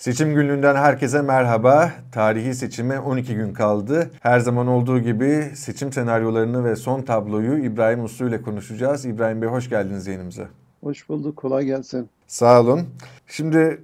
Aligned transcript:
Seçim 0.00 0.34
günlüğünden 0.34 0.74
herkese 0.74 1.22
merhaba. 1.22 1.92
Tarihi 2.12 2.54
seçime 2.54 2.98
12 2.98 3.34
gün 3.34 3.52
kaldı. 3.52 4.10
Her 4.20 4.40
zaman 4.40 4.66
olduğu 4.66 4.98
gibi 4.98 5.50
seçim 5.54 5.92
senaryolarını 5.92 6.64
ve 6.64 6.76
son 6.76 7.02
tabloyu 7.02 7.64
İbrahim 7.64 8.04
Uslu 8.04 8.28
ile 8.28 8.42
konuşacağız. 8.42 9.04
İbrahim 9.04 9.42
Bey 9.42 9.48
hoş 9.48 9.68
geldiniz 9.68 10.06
yayınımıza. 10.06 10.48
Hoş 10.82 11.08
bulduk, 11.08 11.36
kolay 11.36 11.64
gelsin. 11.64 12.08
Sağ 12.26 12.60
olun. 12.60 12.88
Şimdi 13.26 13.80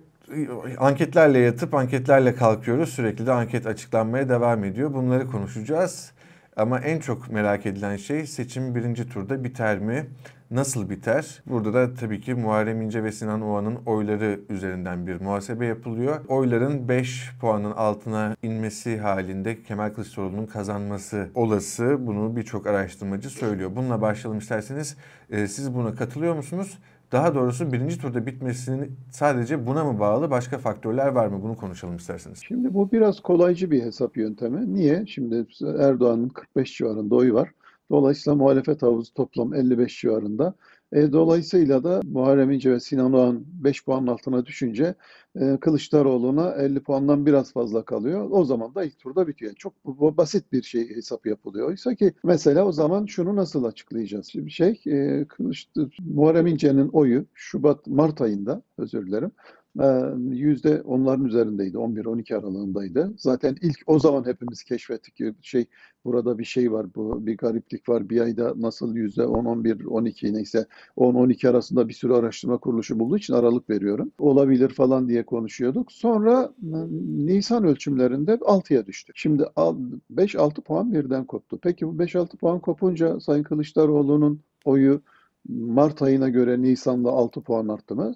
anketlerle 0.79 1.39
yatıp 1.39 1.75
anketlerle 1.75 2.35
kalkıyoruz. 2.35 2.89
Sürekli 2.89 3.27
de 3.27 3.33
anket 3.33 3.67
açıklanmaya 3.67 4.29
devam 4.29 4.65
ediyor. 4.65 4.95
Bunları 4.95 5.27
konuşacağız. 5.31 6.13
Ama 6.57 6.79
en 6.79 6.99
çok 6.99 7.31
merak 7.31 7.67
edilen 7.67 7.97
şey 7.97 8.27
seçim 8.27 8.75
birinci 8.75 9.09
turda 9.09 9.45
biter 9.45 9.79
mi? 9.79 10.07
Nasıl 10.51 10.91
biter? 10.91 11.43
Burada 11.47 11.75
da 11.75 11.95
tabii 11.95 12.21
ki 12.21 12.35
Muharrem 12.35 12.83
İnce 12.83 13.05
ve 13.05 13.13
Sinan 13.13 13.41
Oğan'ın 13.43 13.79
oyları 13.87 14.41
üzerinden 14.49 15.07
bir 15.07 15.21
muhasebe 15.21 15.67
yapılıyor. 15.67 16.25
Oyların 16.29 16.89
5 16.89 17.31
puanın 17.41 17.73
altına 17.73 18.37
inmesi 18.43 18.99
halinde 18.99 19.63
Kemal 19.63 19.91
Kılıçdaroğlu'nun 19.91 20.47
kazanması 20.47 21.29
olası. 21.35 22.07
Bunu 22.07 22.37
birçok 22.37 22.67
araştırmacı 22.67 23.31
söylüyor. 23.31 23.71
Bununla 23.77 24.01
başlayalım 24.01 24.39
isterseniz. 24.39 24.97
Ee, 25.31 25.47
siz 25.47 25.75
buna 25.75 25.95
katılıyor 25.95 26.35
musunuz? 26.35 26.79
Daha 27.13 27.35
doğrusu 27.35 27.73
birinci 27.73 27.99
turda 27.99 28.27
bitmesini 28.27 28.89
sadece 29.11 29.67
buna 29.67 29.85
mı 29.85 30.01
bağlı? 30.01 30.31
Başka 30.31 30.59
faktörler 30.59 31.07
var 31.09 31.27
mı? 31.27 31.43
Bunu 31.43 31.57
konuşalım 31.57 31.97
isterseniz. 31.97 32.39
Şimdi 32.49 32.75
bu 32.75 32.93
biraz 32.93 33.21
kolaycı 33.21 33.71
bir 33.71 33.83
hesap 33.83 34.17
yöntemi. 34.17 34.75
Niye? 34.75 35.07
Şimdi 35.07 35.47
Erdoğan'ın 35.79 36.29
45 36.29 36.77
civarında 36.77 37.15
oyu 37.15 37.35
var. 37.35 37.51
Dolayısıyla 37.91 38.37
muhalefet 38.37 38.83
havuzu 38.83 39.15
toplam 39.15 39.55
55 39.55 40.01
civarında. 40.01 40.55
E, 40.93 41.13
dolayısıyla 41.13 41.85
da 41.85 42.01
Muharrem 42.05 42.51
İnce 42.51 42.71
ve 42.71 42.81
Sinan 42.81 43.13
Oğan 43.13 43.45
5 43.47 43.85
puan 43.85 44.07
altına 44.07 44.47
düşünce 44.47 44.95
e, 45.41 45.57
Kılıçdaroğlu'na 45.61 46.51
50 46.51 46.81
puandan 46.81 47.27
biraz 47.27 47.53
fazla 47.53 47.85
kalıyor. 47.85 48.29
O 48.31 48.45
zaman 48.45 48.75
da 48.75 48.85
ilk 48.85 48.99
turda 48.99 49.29
bitiyor. 49.29 49.55
Çok 49.55 49.85
basit 49.85 50.53
bir 50.53 50.63
şey 50.63 50.97
hesap 50.97 51.27
yapılıyor. 51.27 51.69
Oysa 51.69 51.95
ki 51.95 52.13
mesela 52.25 52.67
o 52.67 52.73
zaman 52.73 53.07
şunu 53.07 53.37
nasıl 53.37 53.65
açıklayacağız? 53.65 54.27
Şimdi 54.27 54.51
şey 54.51 54.83
e, 54.87 55.25
Kılıç, 55.29 55.69
Muharrem 56.01 56.47
İnce'nin 56.47 56.89
oyu 56.89 57.27
Şubat 57.35 57.87
Mart 57.87 58.21
ayında 58.21 58.63
özür 58.79 59.07
dilerim 59.07 59.31
yüzde 60.31 60.83
onların 60.83 61.25
üzerindeydi. 61.25 61.77
11-12 61.77 62.37
aralığındaydı. 62.37 63.15
Zaten 63.17 63.57
ilk 63.63 63.79
o 63.87 63.99
zaman 63.99 64.25
hepimiz 64.25 64.65
keşfettik 64.65 65.17
ki 65.17 65.35
şey 65.43 65.67
burada 66.05 66.39
bir 66.39 66.45
şey 66.45 66.73
var, 66.73 66.87
bu 66.95 67.27
bir 67.27 67.37
gariplik 67.37 67.89
var. 67.89 68.11
Bir 68.11 68.21
ayda 68.21 68.55
nasıl 68.57 68.97
yüzde 68.97 69.23
10-11-12 69.23 70.33
neyse 70.33 70.67
10-12 70.97 71.49
arasında 71.49 71.89
bir 71.89 71.93
sürü 71.95 72.13
araştırma 72.13 72.59
kuruluşu 72.59 72.99
bulduğu 72.99 73.17
için 73.17 73.35
aralık 73.35 73.71
veriyorum. 73.71 74.13
Olabilir 74.19 74.69
falan 74.69 75.09
diye 75.09 75.25
konuşuyorduk. 75.25 75.93
Sonra 75.93 76.53
Nisan 77.17 77.65
ölçümlerinde 77.65 78.33
6'ya 78.35 78.87
düştük. 78.87 79.17
Şimdi 79.17 79.43
5-6 79.43 80.61
puan 80.61 80.93
birden 80.93 81.25
koptu. 81.25 81.59
Peki 81.63 81.89
bu 81.89 81.93
5-6 82.03 82.37
puan 82.37 82.61
kopunca 82.61 83.21
Sayın 83.21 83.43
Kılıçdaroğlu'nun 83.43 84.41
oyu 84.65 85.03
Mart 85.49 86.03
ayına 86.03 86.29
göre 86.29 86.63
Nisan'da 86.63 87.11
6 87.11 87.41
puan 87.41 87.69
arttı 87.69 87.97
mı? 87.97 88.15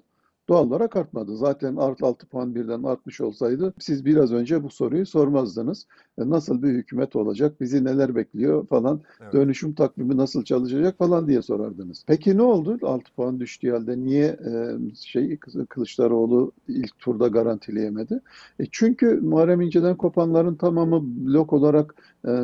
Doğal 0.49 0.67
olarak 0.67 0.95
artmadı. 0.95 1.37
Zaten 1.37 1.75
artı 1.75 2.05
6 2.05 2.27
puan 2.27 2.55
birden 2.55 2.83
artmış 2.83 3.21
olsaydı 3.21 3.73
siz 3.79 4.05
biraz 4.05 4.33
önce 4.33 4.63
bu 4.63 4.69
soruyu 4.69 5.05
sormazdınız. 5.05 5.87
E, 6.17 6.29
nasıl 6.29 6.63
bir 6.63 6.69
hükümet 6.69 7.15
olacak, 7.15 7.61
bizi 7.61 7.83
neler 7.83 8.15
bekliyor 8.15 8.67
falan, 8.67 9.01
evet. 9.21 9.33
dönüşüm 9.33 9.73
takvimi 9.73 10.17
nasıl 10.17 10.43
çalışacak 10.43 10.97
falan 10.97 11.27
diye 11.27 11.41
sorardınız. 11.41 12.03
Peki 12.07 12.37
ne 12.37 12.41
oldu? 12.41 12.77
6 12.83 13.13
puan 13.13 13.39
düştüğü 13.39 13.71
halde 13.71 13.99
niye 13.99 14.25
e, 14.25 14.77
şey 14.95 15.37
Kılıçdaroğlu 15.69 16.51
ilk 16.67 16.99
turda 16.99 17.27
garantileyemedi? 17.27 18.21
E 18.59 18.63
çünkü 18.71 19.19
Muharrem 19.21 19.61
İnce'den 19.61 19.97
kopanların 19.97 20.55
tamamı 20.55 21.01
blok 21.03 21.53
olarak 21.53 21.95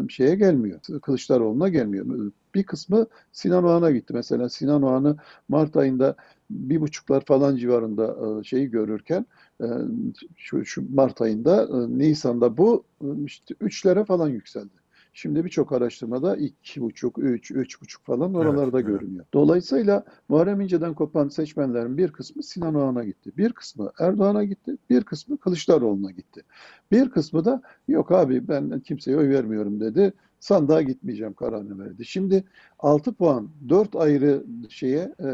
şeye 0.09 0.35
gelmiyor. 0.35 0.79
Kılıçdaroğlu'na 1.01 1.69
gelmiyor. 1.69 2.31
Bir 2.55 2.63
kısmı 2.63 3.07
Sinan 3.31 3.63
Oğan'a 3.63 3.91
gitti. 3.91 4.13
Mesela 4.13 4.49
Sinan 4.49 4.81
Oğan'ı 4.81 5.17
Mart 5.49 5.77
ayında 5.77 6.15
bir 6.49 6.81
buçuklar 6.81 7.25
falan 7.25 7.55
civarında 7.55 8.39
e, 8.39 8.43
şeyi 8.43 8.69
görürken 8.69 9.25
e, 9.61 9.65
şu, 10.35 10.65
şu 10.65 10.95
Mart 10.95 11.21
ayında 11.21 11.63
e, 11.63 11.97
Nisan'da 11.97 12.57
bu 12.57 12.83
işte 13.25 13.55
üçlere 13.61 14.05
falan 14.05 14.29
yükseldi. 14.29 14.77
Şimdi 15.13 15.45
birçok 15.45 15.71
araştırmada 15.71 16.35
iki 16.35 16.81
buçuk, 16.81 17.17
üç, 17.17 17.51
üç 17.51 17.81
buçuk 17.81 18.05
falan 18.05 18.33
oralarda 18.33 18.79
evet, 18.79 18.87
görünüyor. 18.87 19.23
Evet. 19.23 19.33
Dolayısıyla 19.33 20.03
Muharrem 20.29 20.61
İnce'den 20.61 20.93
kopan 20.93 21.29
seçmenlerin 21.29 21.97
bir 21.97 22.11
kısmı 22.11 22.43
Sinan 22.43 22.75
Oğan'a 22.75 23.03
gitti. 23.03 23.31
Bir 23.37 23.53
kısmı 23.53 23.91
Erdoğan'a 23.99 24.43
gitti. 24.43 24.77
Bir 24.89 25.03
kısmı 25.03 25.37
Kılıçdaroğlu'na 25.37 26.11
gitti. 26.11 26.41
Bir 26.91 27.09
kısmı 27.09 27.45
da 27.45 27.61
yok 27.87 28.11
abi 28.11 28.47
ben 28.47 28.79
kimseye 28.79 29.17
oy 29.17 29.29
vermiyorum 29.29 29.79
dedi 29.79 30.13
sandığa 30.39 30.81
gitmeyeceğim 30.81 31.33
kararını 31.33 31.79
verdi. 31.85 32.05
Şimdi 32.05 32.43
6 32.79 33.13
puan 33.13 33.49
4 33.69 33.95
ayrı 33.95 34.43
şeye 34.69 35.15
e, 35.23 35.27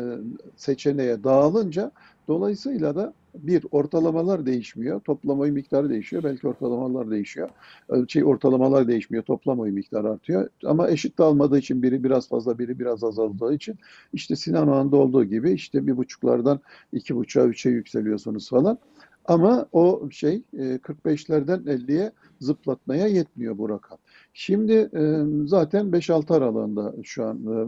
seçeneğe 0.56 1.24
dağılınca 1.24 1.92
dolayısıyla 2.28 2.96
da 2.96 3.14
bir 3.36 3.66
ortalamalar 3.72 4.46
değişmiyor. 4.46 5.00
Toplam 5.00 5.40
oy 5.40 5.52
miktarı 5.52 5.90
değişiyor. 5.90 6.24
Belki 6.24 6.48
ortalamalar 6.48 7.12
değişiyor. 7.12 7.50
E, 7.94 7.96
şey 8.08 8.24
ortalamalar 8.24 8.88
değişmiyor. 8.88 9.24
Toplam 9.24 9.60
oy 9.60 9.72
miktarı 9.72 10.10
artıyor. 10.12 10.50
Ama 10.66 10.90
eşit 10.90 11.18
dağılmadığı 11.18 11.58
için 11.58 11.84
biri 11.84 12.04
biraz 12.04 12.30
fazla 12.30 12.60
biri 12.60 12.80
biraz 12.80 13.04
azaldığı 13.04 13.54
için 13.54 13.76
işte 14.14 14.36
Sinan 14.36 14.68
Oğan'da 14.68 14.98
olduğu 14.98 15.24
gibi 15.24 15.52
işte 15.52 15.88
bir 15.88 15.98
buçuklardan 15.98 16.60
iki 16.94 17.16
buçuğa 17.16 17.46
üçe 17.46 17.70
yükseliyorsunuz 17.70 18.50
falan. 18.50 18.78
Ama 19.26 19.66
o 19.72 20.10
şey 20.12 20.44
45'lerden 20.54 21.68
e, 21.68 21.76
50'ye 21.76 22.12
zıplatmaya 22.40 23.08
yetmiyor 23.08 23.58
bu 23.58 23.70
rakam. 23.70 23.98
Şimdi 24.34 24.74
e, 24.74 25.02
zaten 25.48 25.92
5-6 25.92 26.34
aralığında 26.34 26.94
şu 27.04 27.26
an 27.26 27.38
e, 27.38 27.68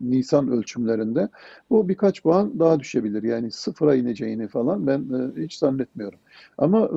Nisan 0.00 0.48
ölçümlerinde 0.48 1.28
bu 1.70 1.88
birkaç 1.88 2.22
puan 2.22 2.58
daha 2.58 2.80
düşebilir. 2.80 3.22
Yani 3.22 3.50
sıfıra 3.50 3.94
ineceğini 3.94 4.48
falan 4.48 4.86
ben 4.86 5.32
hiç 5.36 5.58
zannetmiyorum. 5.58 6.18
Ama 6.58 6.90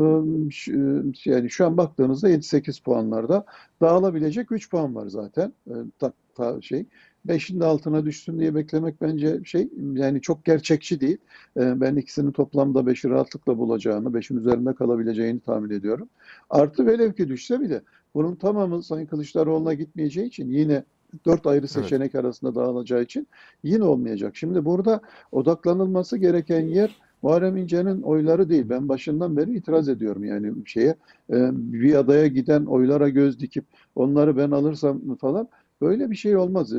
yani 1.25 1.49
şu 1.49 1.65
an 1.65 1.77
baktığınızda 1.77 2.29
7-8 2.29 2.83
puanlarda 2.83 3.45
dağılabilecek 3.81 4.51
3 4.51 4.69
puan 4.69 4.95
var 4.95 5.07
zaten. 5.07 5.53
Ta, 5.99 6.13
ta 6.35 6.61
şey 6.61 6.85
5'in 7.27 7.59
de 7.59 7.65
altına 7.65 8.05
düşsün 8.05 8.39
diye 8.39 8.55
beklemek 8.55 9.01
bence 9.01 9.43
şey 9.43 9.69
yani 9.93 10.21
çok 10.21 10.45
gerçekçi 10.45 11.01
değil. 11.01 11.17
Ee, 11.57 11.81
ben 11.81 11.95
ikisinin 11.95 12.31
toplamda 12.31 12.79
5'i 12.79 13.09
rahatlıkla 13.09 13.57
bulacağını, 13.57 14.09
5'in 14.09 14.37
üzerinde 14.37 14.73
kalabileceğini 14.73 15.39
tahmin 15.39 15.69
ediyorum. 15.69 16.09
Artı 16.49 16.85
velev 16.85 17.13
ki 17.13 17.27
düşse 17.27 17.61
bile 17.61 17.81
bunun 18.15 18.35
tamamı 18.35 18.83
Sayın 18.83 19.05
Kılıçdaroğlu'na 19.05 19.73
gitmeyeceği 19.73 20.27
için 20.27 20.51
yine 20.51 20.83
dört 21.25 21.47
ayrı 21.47 21.67
seçenek 21.67 22.15
evet. 22.15 22.25
arasında 22.25 22.55
dağılacağı 22.55 23.03
için 23.03 23.27
yine 23.63 23.83
olmayacak. 23.83 24.35
Şimdi 24.35 24.65
burada 24.65 25.01
odaklanılması 25.31 26.17
gereken 26.17 26.61
yer 26.61 26.99
Muharrem 27.21 27.57
İnce'nin 27.57 28.01
oyları 28.01 28.49
değil. 28.49 28.69
Ben 28.69 28.89
başından 28.89 29.37
beri 29.37 29.57
itiraz 29.57 29.89
ediyorum 29.89 30.23
yani 30.23 30.53
şeye 30.65 30.95
e, 31.29 31.49
bir 31.53 31.95
adaya 31.95 32.27
giden 32.27 32.65
oylara 32.65 33.09
göz 33.09 33.39
dikip 33.39 33.65
onları 33.95 34.37
ben 34.37 34.51
alırsam 34.51 35.15
falan 35.15 35.47
Böyle 35.81 36.11
bir 36.11 36.15
şey 36.15 36.37
olmaz. 36.37 36.73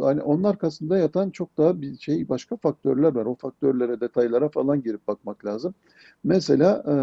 Hani 0.00 0.22
onun 0.22 0.44
arkasında 0.44 0.98
yatan 0.98 1.30
çok 1.30 1.58
daha 1.58 1.80
bir 1.80 1.98
şey 1.98 2.28
başka 2.28 2.56
faktörler 2.56 3.14
var. 3.14 3.26
O 3.26 3.34
faktörlere, 3.34 4.00
detaylara 4.00 4.48
falan 4.48 4.82
girip 4.82 5.08
bakmak 5.08 5.44
lazım. 5.44 5.74
Mesela 6.24 6.84
e, 6.88 6.94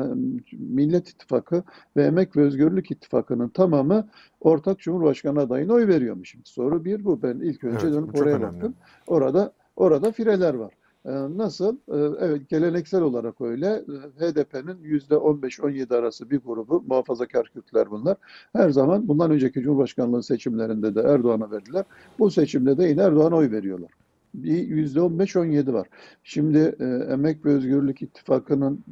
Millet 0.58 1.10
İttifakı 1.10 1.64
ve 1.98 2.04
Emek 2.04 2.38
ve 2.38 2.42
Özgürlük 2.42 2.92
İttifakı'nın 2.92 3.50
tamamı 3.50 4.08
ortak 4.42 4.80
Cumhurbaşkanı 4.80 5.40
adayına 5.40 5.74
oy 5.74 5.88
veriyormuş. 5.88 6.36
Soru 6.44 6.86
bir 6.86 7.06
bu. 7.06 7.22
Ben 7.22 7.40
ilk 7.40 7.64
önce 7.64 7.88
evet, 7.88 7.96
dönüp 7.96 8.16
oraya 8.16 8.36
önemli. 8.36 8.54
baktım. 8.54 8.76
Orada 9.08 9.54
orada 9.76 10.12
fireler 10.12 10.54
var. 10.54 10.74
Ee, 11.06 11.12
nasıl? 11.38 11.76
Ee, 11.76 12.18
evet 12.20 12.50
geleneksel 12.50 13.02
olarak 13.02 13.42
öyle. 13.42 13.68
Ee, 13.68 14.32
HDP'nin 14.32 14.84
%15-17 14.84 15.96
arası 15.96 16.30
bir 16.30 16.38
grubu 16.38 16.84
muhafazakar 16.88 17.48
Kürtler 17.54 17.92
bunlar. 17.92 18.18
Her 18.54 18.70
zaman 18.70 19.08
bundan 19.08 19.32
önceki 19.32 19.62
Cumhurbaşkanlığı 19.62 20.24
seçimlerinde 20.24 20.96
de 20.96 21.02
Erdoğan'a 21.02 21.52
verdiler. 21.52 21.86
Bu 22.20 22.32
seçimde 22.32 22.78
de 22.78 22.86
yine 22.86 23.02
Erdoğan'a 23.02 23.36
oy 23.36 23.52
veriyorlar. 23.52 23.92
Bir 24.34 24.68
%15-17 24.68 25.74
var. 25.74 25.88
Şimdi 26.24 26.76
e, 26.80 26.86
Emek 27.14 27.46
ve 27.46 27.50
Özgürlük 27.50 28.02
İttifakı'nın 28.02 28.84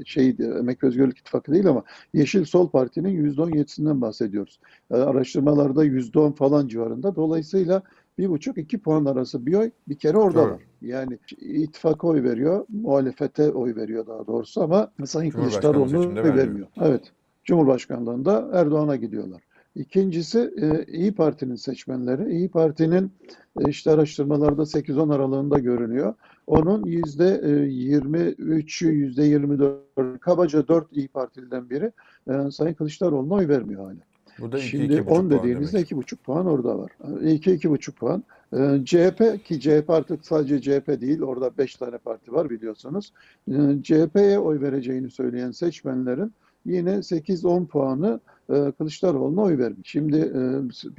e, 0.00 0.04
şey 0.04 0.36
Emek 0.58 0.82
ve 0.82 0.86
Özgürlük 0.86 1.18
İttifakı 1.18 1.52
değil 1.52 1.66
ama 1.66 1.82
Yeşil 2.14 2.44
Sol 2.44 2.70
Parti'nin 2.70 3.34
%17'sinden 3.34 4.00
bahsediyoruz. 4.00 4.60
E, 4.90 4.94
araştırmalarda 4.94 5.84
%10 5.84 6.34
falan 6.34 6.68
civarında. 6.68 7.16
Dolayısıyla 7.16 7.82
bir 8.18 8.28
buçuk 8.28 8.58
iki 8.58 8.78
puan 8.78 9.04
arası 9.04 9.46
bir 9.46 9.54
oy 9.54 9.70
bir 9.88 9.98
kere 9.98 10.16
orada 10.16 10.42
var. 10.50 10.60
Yani 10.82 11.18
ittifak 11.40 12.04
oy 12.04 12.22
veriyor, 12.22 12.66
muhalefete 12.68 13.50
oy 13.50 13.76
veriyor 13.76 14.06
daha 14.06 14.26
doğrusu 14.26 14.62
ama 14.62 14.90
Sayın 15.04 15.30
Kılıçdaroğlu 15.30 15.98
oy 15.98 16.14
vermiyor. 16.36 16.66
Evet. 16.80 17.12
Cumhurbaşkanlığında 17.44 18.50
Erdoğan'a 18.52 18.96
gidiyorlar. 18.96 19.42
İkincisi 19.74 20.54
e, 20.60 20.92
İyi 20.92 21.14
Parti'nin 21.14 21.54
seçmenleri. 21.54 22.32
İyi 22.32 22.48
Parti'nin 22.48 23.12
e, 23.60 23.70
işte 23.70 23.90
araştırmalarda 23.90 24.62
8-10 24.62 25.14
aralığında 25.14 25.58
görünüyor. 25.58 26.14
Onun 26.46 26.84
yüzde 26.84 27.24
23'ü, 27.24 28.86
yüzde 28.86 29.24
24, 29.24 30.20
kabaca 30.20 30.68
4 30.68 30.92
İyi 30.92 31.08
Partili'den 31.08 31.70
biri 31.70 31.92
e, 32.28 32.50
Sayın 32.50 32.74
Kılıçdaroğlu'na 32.74 33.34
oy 33.34 33.48
vermiyor 33.48 33.84
hala. 33.84 34.15
Bu 34.40 34.52
da 34.52 34.58
iki, 34.58 34.66
Şimdi 34.66 34.84
iki 34.84 34.92
buçuk 34.92 35.12
10 35.12 35.14
puan 35.14 35.30
dediğinizde 35.30 35.72
demek. 35.72 35.90
2,5 35.90 36.16
puan 36.16 36.46
orada 36.46 36.78
var. 36.78 36.90
2-2,5 37.00 37.92
puan. 37.92 38.24
Ee, 38.52 38.84
CHP 38.84 39.44
ki 39.44 39.60
CHP 39.60 39.90
artık 39.90 40.26
sadece 40.26 40.60
CHP 40.60 41.00
değil 41.00 41.22
orada 41.22 41.58
5 41.58 41.74
tane 41.74 41.98
parti 41.98 42.32
var 42.32 42.50
biliyorsunuz. 42.50 43.12
Ee, 43.48 43.52
CHP'ye 43.82 44.38
oy 44.38 44.60
vereceğini 44.60 45.10
söyleyen 45.10 45.50
seçmenlerin 45.50 46.32
yine 46.66 46.90
8-10 46.90 47.66
puanı 47.66 48.20
e, 48.50 48.72
Kılıçdaroğlu'na 48.78 49.42
oy 49.42 49.58
vermiş. 49.58 49.90
Şimdi 49.90 50.16
e, 50.16 50.40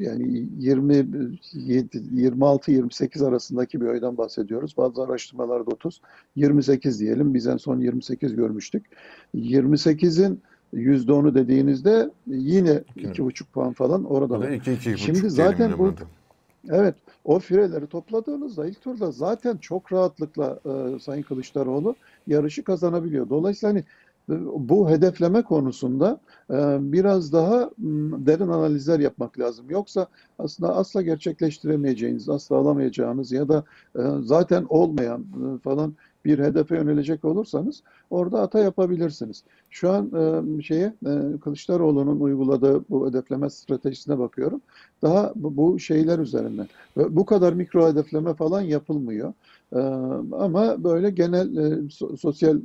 yani 0.04 0.48
26-28 0.60 3.28
arasındaki 3.28 3.82
bir 3.82 3.86
oydan 3.86 4.18
bahsediyoruz. 4.18 4.78
Bazı 4.78 5.04
araştırmalarda 5.04 5.72
30, 5.72 6.02
28 6.36 7.00
diyelim. 7.00 7.34
Biz 7.34 7.48
en 7.48 7.58
son 7.58 7.80
28 7.80 8.36
görmüştük. 8.36 8.86
28'in 9.36 10.42
%10'u 10.74 11.36
dediğinizde 11.36 12.10
yine 12.28 12.84
İki. 12.96 13.08
2,5 13.08 13.44
puan 13.44 13.74
falan 13.74 14.04
orada 14.04 14.50
iki, 14.50 14.74
iki 14.74 14.94
buçuk 14.94 15.06
Şimdi 15.06 15.30
zaten 15.30 15.78
bu-. 15.78 15.94
Evet, 16.70 16.96
o 17.26 17.40
fireleri 17.40 17.88
topladığınızda 17.88 18.68
ilk 18.68 18.82
turda 18.82 19.12
zaten 19.12 19.58
çok 19.58 19.94
rahatlıkla 19.94 20.60
e, 20.66 21.00
Sayın 21.00 21.24
Kılıçdaroğlu 21.24 21.96
yarışı 22.28 22.64
kazanabiliyor. 22.64 23.30
Dolayısıyla 23.30 23.74
hani 23.74 23.84
e, 24.30 24.46
bu 24.70 24.90
hedefleme 24.90 25.42
konusunda 25.42 26.20
e, 26.52 26.78
biraz 26.80 27.34
daha 27.34 27.70
derin 28.28 28.48
analizler 28.48 29.00
yapmak 29.00 29.40
lazım. 29.40 29.66
Yoksa 29.70 30.08
aslında 30.40 30.76
asla 30.76 31.02
gerçekleştiremeyeceğiniz, 31.02 32.30
asla 32.30 32.56
alamayacağınız 32.56 33.32
ya 33.32 33.48
da 33.48 33.64
e, 33.96 34.02
zaten 34.22 34.66
olmayan 34.70 35.26
falan 35.64 35.94
bir 36.26 36.40
hedefe 36.40 36.76
yönelecek 36.76 37.26
olursanız 37.26 37.84
orada 38.10 38.42
hata 38.42 38.60
yapabilirsiniz. 38.60 39.44
Şu 39.70 39.92
an 39.92 40.12
e, 40.60 40.62
şeye 40.62 40.94
e, 41.06 41.40
Kılıçdaroğlu'nun 41.44 42.20
uyguladığı 42.20 42.84
bu 42.90 43.10
hedefleme 43.10 43.50
stratejisine 43.50 44.20
bakıyorum. 44.20 44.62
Daha 45.02 45.34
bu, 45.36 45.58
bu 45.58 45.80
şeyler 45.80 46.20
üzerinden. 46.20 46.68
Bu 46.98 47.26
kadar 47.26 47.54
mikro 47.54 47.88
hedefleme 47.88 48.34
falan 48.34 48.62
yapılmıyor. 48.62 49.34
Ee, 49.74 49.78
ama 50.32 50.84
böyle 50.84 51.10
genel 51.10 51.58
e, 51.58 51.62
so- 51.90 52.18
sosyal 52.18 52.58
e, 52.58 52.62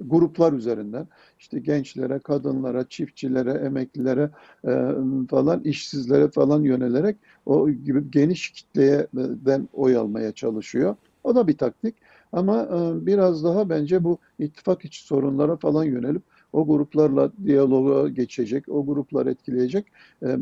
gruplar 0.00 0.52
üzerinden 0.52 1.08
işte 1.38 1.58
gençlere, 1.58 2.18
kadınlara, 2.18 2.88
çiftçilere, 2.88 3.50
emeklilere 3.50 4.30
e, 4.66 4.90
falan 5.30 5.60
işsizlere 5.64 6.28
falan 6.28 6.62
yönelerek 6.62 7.16
o 7.46 7.70
gibi 7.70 8.10
geniş 8.10 8.50
kitleyeden 8.50 9.68
oy 9.72 9.96
almaya 9.96 10.32
çalışıyor. 10.32 10.96
O 11.24 11.34
da 11.34 11.48
bir 11.48 11.58
taktik. 11.58 11.94
Ama 12.34 12.62
e, 12.62 13.06
biraz 13.06 13.44
daha 13.44 13.68
bence 13.68 14.04
bu 14.04 14.18
ittifak 14.38 14.84
içi 14.84 15.06
sorunlara 15.06 15.56
falan 15.56 15.84
yönelip 15.84 16.22
o 16.52 16.66
gruplarla 16.66 17.32
diyaloga 17.46 18.08
geçecek, 18.08 18.68
o 18.68 18.86
gruplar 18.86 19.26
etkileyecek 19.26 19.86
e, 20.22 20.38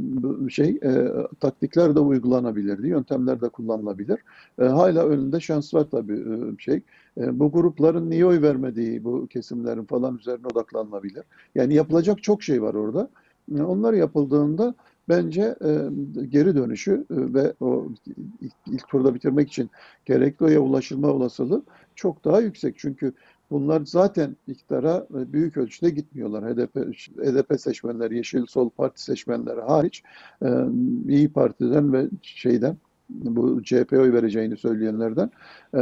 şey 0.51 0.79
e, 0.83 1.09
taktikler 1.41 1.95
de 1.95 2.01
uygulanabilir, 2.01 2.79
yöntemler 2.85 3.41
de 3.41 3.49
kullanılabilir. 3.49 4.19
Hala 4.59 5.07
önünde 5.07 5.41
şans 5.41 5.75
var 5.75 5.87
tabii 5.91 6.25
şey. 6.59 6.81
Bu 7.17 7.53
grupların 7.53 8.11
niye 8.11 8.27
oy 8.27 8.43
vermediği 8.43 9.05
bu 9.05 9.27
kesimlerin 9.27 9.85
falan 9.85 10.19
üzerine 10.19 10.47
odaklanılabilir. 10.47 11.23
Yani 11.55 11.75
yapılacak 11.75 12.23
çok 12.23 12.43
şey 12.43 12.63
var 12.63 12.75
orada. 12.75 13.09
Onlar 13.61 13.93
yapıldığında 13.93 14.75
bence 15.09 15.57
e, 15.65 15.89
geri 16.29 16.57
dönüşü 16.57 16.93
e, 16.93 17.35
ve 17.35 17.53
o 17.61 17.89
ilk, 18.41 18.53
ilk 18.67 18.89
turda 18.89 19.15
bitirmek 19.15 19.49
için 19.49 19.71
gerekli 20.05 20.45
oya 20.45 20.61
ulaşılma 20.61 21.09
olasılığı 21.09 21.63
çok 21.95 22.25
daha 22.25 22.41
yüksek. 22.41 22.75
Çünkü 22.79 23.13
bunlar 23.51 23.83
zaten 23.87 24.37
iktidara 24.49 25.07
e, 25.15 25.33
büyük 25.33 25.57
ölçüde 25.57 25.91
gitmiyorlar. 25.91 26.45
HDP, 26.45 26.77
HDP 27.19 27.61
seçmenleri, 27.61 28.17
Yeşil 28.17 28.47
Sol 28.47 28.71
Parti 28.71 29.03
seçmenleri 29.03 29.61
hariç 29.61 30.03
e, 30.43 30.49
İyi 31.09 31.33
Parti'den 31.33 31.93
ve 31.93 32.09
şeyden 32.23 32.77
bu 33.11 33.63
CHP'ye 33.63 34.01
oy 34.01 34.13
vereceğini 34.13 34.57
söyleyenlerden 34.57 35.31
e, 35.75 35.79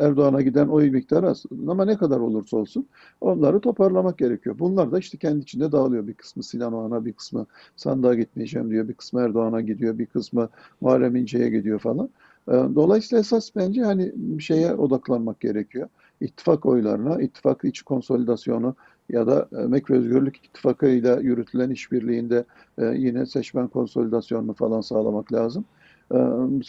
Erdoğan'a 0.00 0.42
giden 0.42 0.68
oy 0.68 0.90
miktarı 0.90 1.28
az. 1.30 1.44
Ama 1.68 1.84
ne 1.84 1.96
kadar 1.96 2.20
olursa 2.20 2.56
olsun 2.56 2.86
onları 3.20 3.60
toparlamak 3.60 4.18
gerekiyor. 4.18 4.58
Bunlar 4.58 4.92
da 4.92 4.98
işte 4.98 5.18
kendi 5.18 5.42
içinde 5.42 5.72
dağılıyor. 5.72 6.06
Bir 6.06 6.14
kısmı 6.14 6.42
Sinan 6.42 6.72
Oğan'a, 6.72 7.04
bir 7.04 7.12
kısmı 7.12 7.46
sandığa 7.76 8.14
gitmeyeceğim 8.14 8.70
diyor, 8.70 8.88
bir 8.88 8.94
kısmı 8.94 9.20
Erdoğan'a 9.20 9.60
gidiyor, 9.60 9.98
bir 9.98 10.06
kısmı 10.06 10.48
Muharrem 10.80 11.16
İnce'ye 11.16 11.50
gidiyor 11.50 11.78
falan. 11.78 12.10
E, 12.48 12.52
Dolayısıyla 12.52 13.20
esas 13.20 13.50
bence 13.56 13.82
hani 13.82 14.12
şeye 14.40 14.74
odaklanmak 14.74 15.40
gerekiyor. 15.40 15.88
İttifak 16.20 16.66
oylarına, 16.66 17.22
ittifak 17.22 17.64
içi 17.64 17.84
konsolidasyonu 17.84 18.74
ya 19.08 19.26
da 19.26 19.48
Emek 19.64 19.90
ve 19.90 19.96
Özgürlük 19.96 20.36
İttifakı 20.36 20.86
ile 20.88 21.18
yürütülen 21.22 21.70
işbirliğinde 21.70 22.44
e, 22.78 22.84
yine 22.84 23.26
seçmen 23.26 23.68
konsolidasyonunu 23.68 24.54
falan 24.54 24.80
sağlamak 24.80 25.32
lazım. 25.32 25.64
E, 26.12 26.16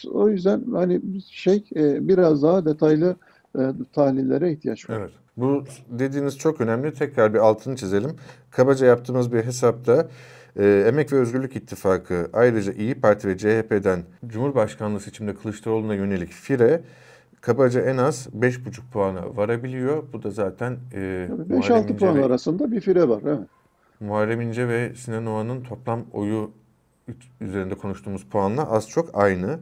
O 0.10 0.30
yüzden 0.30 0.63
hani 0.72 1.01
şey 1.30 1.63
e, 1.75 2.07
biraz 2.07 2.44
daha 2.44 2.66
detaylı 2.66 3.16
e, 3.60 3.62
tahlillere 3.94 4.51
ihtiyaç 4.51 4.90
var. 4.90 5.00
Evet. 5.00 5.12
Bu 5.38 5.63
dediğiniz 5.90 6.38
çok 6.38 6.62
önemli. 6.62 6.94
Tekrar 6.94 7.34
bir 7.34 7.40
altını 7.40 7.75
çizelim. 7.75 8.12
Kabaca 8.51 8.88
yaptığımız 8.88 9.34
bir 9.34 9.44
hesapta 9.44 10.07
e, 10.60 10.86
Emek 10.88 11.13
ve 11.13 11.18
Özgürlük 11.18 11.56
İttifakı 11.56 12.30
ayrıca 12.34 12.74
İyi 12.74 12.95
Parti 12.95 13.28
ve 13.28 13.38
CHP'den 13.38 14.04
Cumhurbaşkanlığı 14.28 15.00
seçiminde 15.00 15.36
Kılıçdaroğlu'na 15.36 15.95
yönelik 15.95 16.30
fire 16.30 16.81
kabaca 17.42 17.81
en 17.81 17.98
az 17.98 18.28
5,5 18.40 18.92
puana 18.94 19.38
varabiliyor. 19.38 20.04
Bu 20.13 20.24
da 20.24 20.30
zaten 20.31 20.78
e, 20.94 21.28
Tabii 21.30 21.54
Muharrem 21.54 21.78
5-6 21.78 21.84
İnce 21.84 21.95
puan 21.95 22.18
ve, 22.18 22.25
arasında 22.25 22.72
bir 22.72 22.81
fire 22.81 23.07
var. 23.10 23.22
Evet. 23.25 23.48
Muharrem 24.00 24.42
İnce 24.42 24.68
ve 24.68 24.95
Sinan 24.95 25.25
Oğan'ın 25.25 25.63
toplam 25.63 26.01
oyu 26.13 26.51
üzerinde 27.42 27.76
konuştuğumuz 27.76 28.26
puanla 28.26 28.72
az 28.72 28.90
çok 28.90 29.10
aynı. 29.14 29.60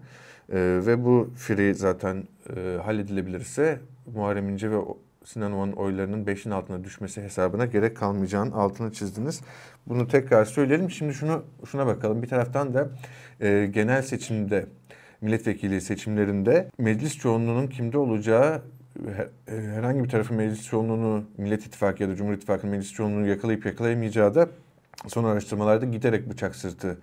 E, 0.49 0.57
ve 0.85 1.05
bu 1.05 1.29
fire 1.35 1.73
zaten 1.73 2.23
e, 2.55 2.77
halledilebilirse 2.83 3.79
Muharrem 4.15 4.49
İnce 4.49 4.71
ve 4.71 4.77
Sinan 5.25 5.53
Oğan'ın 5.53 5.71
oylarının 5.71 6.25
5'in 6.25 6.51
altına 6.51 6.83
düşmesi 6.83 7.21
hesabına 7.21 7.65
gerek 7.65 7.97
kalmayacağının 7.97 8.51
altını 8.51 8.91
çizdiniz. 8.91 9.41
Bunu 9.87 10.07
tekrar 10.07 10.45
söyleyelim. 10.45 10.91
Şimdi 10.91 11.13
şunu 11.13 11.43
şuna 11.65 11.87
bakalım. 11.87 12.21
Bir 12.21 12.27
taraftan 12.27 12.73
da 12.73 12.89
e, 13.39 13.69
genel 13.73 14.01
seçimde 14.01 14.65
milletvekili 15.21 15.81
seçimlerinde 15.81 16.69
meclis 16.77 17.17
çoğunluğunun 17.17 17.67
kimde 17.67 17.97
olacağı 17.97 18.61
e, 19.47 19.51
herhangi 19.51 20.03
bir 20.03 20.09
tarafın 20.09 20.37
meclis 20.37 20.65
çoğunluğunu 20.65 21.23
Millet 21.37 21.65
İttifakı 21.65 22.03
ya 22.03 22.09
da 22.09 22.15
Cumhur 22.15 22.33
İttifakı'nın 22.33 22.75
meclis 22.75 22.93
çoğunluğunu 22.93 23.27
yakalayıp 23.27 23.65
yakalayamayacağı 23.65 24.35
da 24.35 24.49
son 25.07 25.23
araştırmalarda 25.23 25.85
giderek 25.85 26.29
bıçak 26.29 26.55
sırtına 26.55 26.95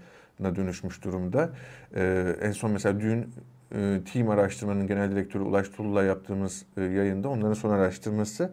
dönüşmüş 0.44 1.04
durumda. 1.04 1.50
Ee, 1.94 2.36
en 2.42 2.52
son 2.52 2.70
mesela 2.70 3.00
dün 3.00 3.34
e, 3.74 4.00
Team 4.12 4.30
araştırmanın 4.30 4.86
genel 4.86 5.10
direktörü 5.10 5.42
Ulaş 5.42 5.68
Tullu'la 5.68 6.04
yaptığımız 6.04 6.66
e, 6.76 6.82
yayında 6.82 7.28
onların 7.28 7.54
son 7.54 7.70
araştırması 7.70 8.52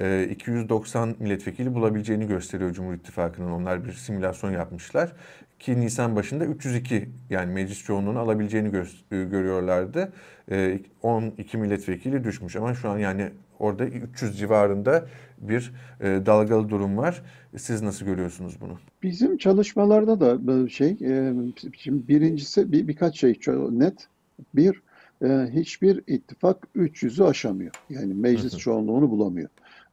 e, 0.00 0.28
290 0.30 1.14
milletvekili 1.18 1.74
bulabileceğini 1.74 2.26
gösteriyor 2.26 2.72
Cumhur 2.72 2.94
İttifakı'nın. 2.94 3.50
Onlar 3.50 3.84
bir 3.84 3.92
simülasyon 3.92 4.50
yapmışlar. 4.50 5.12
Ki 5.58 5.80
Nisan 5.80 6.16
başında 6.16 6.44
302 6.44 7.08
yani 7.30 7.52
meclis 7.52 7.84
çoğunluğunu 7.84 8.18
alabileceğini 8.18 8.68
gö- 8.68 9.14
e, 9.22 9.24
görüyorlardı. 9.24 10.12
E, 10.50 10.78
12 11.02 11.58
milletvekili 11.58 12.24
düşmüş 12.24 12.56
ama 12.56 12.74
şu 12.74 12.90
an 12.90 12.98
yani 12.98 13.30
orada 13.58 13.84
300 13.84 14.38
civarında 14.38 15.06
bir 15.40 15.72
e, 16.00 16.26
dalgalı 16.26 16.68
durum 16.68 16.96
var. 16.96 17.22
Siz 17.56 17.82
nasıl 17.82 18.06
görüyorsunuz 18.06 18.56
bunu? 18.60 18.78
Bizim 19.02 19.36
çalışmalarda 19.36 20.20
da 20.20 20.46
böyle 20.46 20.68
şey, 20.68 20.96
e, 21.00 21.34
şimdi 21.76 22.08
birincisi 22.08 22.72
bir, 22.72 22.88
birkaç 22.88 23.20
şey 23.20 23.32
ço- 23.32 23.78
net. 23.78 24.08
Bir, 24.54 24.82
e, 25.24 25.28
hiçbir 25.52 26.02
ittifak 26.06 26.66
300'ü 26.76 27.24
aşamıyor. 27.24 27.72
Yani 27.90 28.14
meclis 28.14 28.56
çoğunluğunu 28.58 29.10
bulamıyor. 29.10 29.48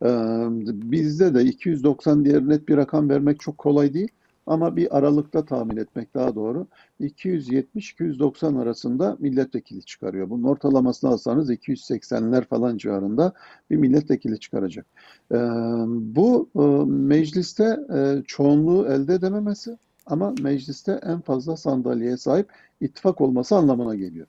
E, 0.06 0.10
bizde 0.92 1.34
de 1.34 1.44
290 1.44 2.26
diye 2.26 2.48
net 2.48 2.68
bir 2.68 2.78
rakam 2.78 3.10
vermek 3.10 3.40
çok 3.40 3.58
kolay 3.58 3.94
değil. 3.94 4.10
Ama 4.48 4.76
bir 4.76 4.98
aralıkta 4.98 5.46
tahmin 5.46 5.78
etmek 5.78 6.14
daha 6.14 6.36
doğru. 6.36 6.68
270-290 7.00 8.62
arasında 8.62 9.18
milletvekili 9.20 9.84
çıkarıyor. 9.84 10.30
Bunun 10.30 10.44
ortalamasını 10.44 11.10
alsanız 11.10 11.52
280'ler 11.52 12.46
falan 12.46 12.78
civarında 12.78 13.34
bir 13.70 13.76
milletvekili 13.76 14.40
çıkaracak. 14.40 14.86
Ee, 15.32 15.36
bu 15.88 16.50
e, 16.56 16.62
mecliste 16.92 17.78
e, 17.96 18.24
çoğunluğu 18.28 18.88
elde 18.88 19.14
edememesi 19.14 19.78
ama 20.06 20.34
mecliste 20.42 21.00
en 21.04 21.22
fazla 21.22 21.58
sandalyeye 21.58 22.18
sahip 22.18 22.50
ittifak 22.82 23.22
olması 23.22 23.56
anlamına 23.56 23.96
geliyor. 23.96 24.28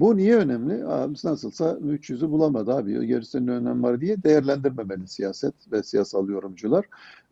Bu 0.00 0.16
niye 0.16 0.36
önemli? 0.36 0.84
Abi 0.84 1.14
nasılsa 1.24 1.64
300'ü 1.72 2.30
bulamadı 2.30 2.74
abi. 2.74 3.06
Gerisinin 3.06 3.48
önem 3.48 3.82
var 3.82 4.00
diye 4.00 4.22
değerlendirmemeli 4.22 5.08
siyaset 5.08 5.54
ve 5.72 5.82
siyasal 5.82 6.28
yorumcular. 6.28 6.84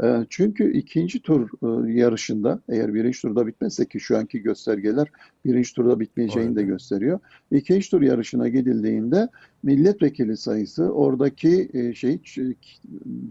Ee, 0.03 0.27
çünkü 0.31 0.73
ikinci 0.73 1.23
tur 1.23 1.51
e, 1.63 1.93
yarışında 1.93 2.61
eğer 2.69 2.95
birinci 2.95 3.23
turda 3.23 3.47
bitmezse 3.47 3.89
ki 3.89 4.01
şu 4.01 4.19
anki 4.19 4.43
göstergeler 4.43 5.09
birinci 5.45 5.75
turda 5.75 6.01
bitmeyeceğini 6.01 6.57
de 6.57 6.63
gösteriyor. 6.63 7.21
İkinci 7.51 7.91
tur 7.91 8.03
yarışına 8.03 8.49
gidildiğinde 8.49 9.29
milletvekili 9.63 10.37
sayısı 10.37 10.93
oradaki 10.93 11.71
e, 11.73 11.95
şey 11.95 12.21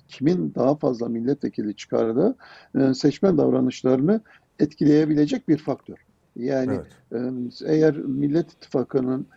kimin 0.08 0.54
daha 0.56 0.76
fazla 0.76 1.10
milletvekili 1.10 1.76
çıkardığı 1.76 2.36
e, 2.80 2.94
seçmen 2.94 3.38
davranışlarını 3.38 4.22
etkileyebilecek 4.60 5.50
bir 5.50 5.58
faktör. 5.58 6.07
Yani 6.40 6.80
evet. 7.12 7.62
eğer 7.66 7.98
Millet 7.98 8.52
İttifakı'nın 8.52 9.28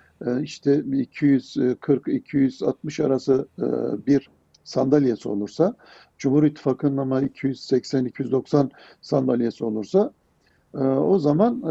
işte 0.43 0.75
240-260 0.75 3.05
arası 3.05 3.49
bir 4.07 4.31
sandalyesi 4.65 5.29
olursa, 5.29 5.75
Cumhur 6.19 6.45
İttifakı'nın 6.45 6.97
ama 6.97 7.23
280-290 7.23 8.71
sandalyesi 9.01 9.65
olursa 9.65 10.13
o 10.99 11.19
zaman 11.19 11.63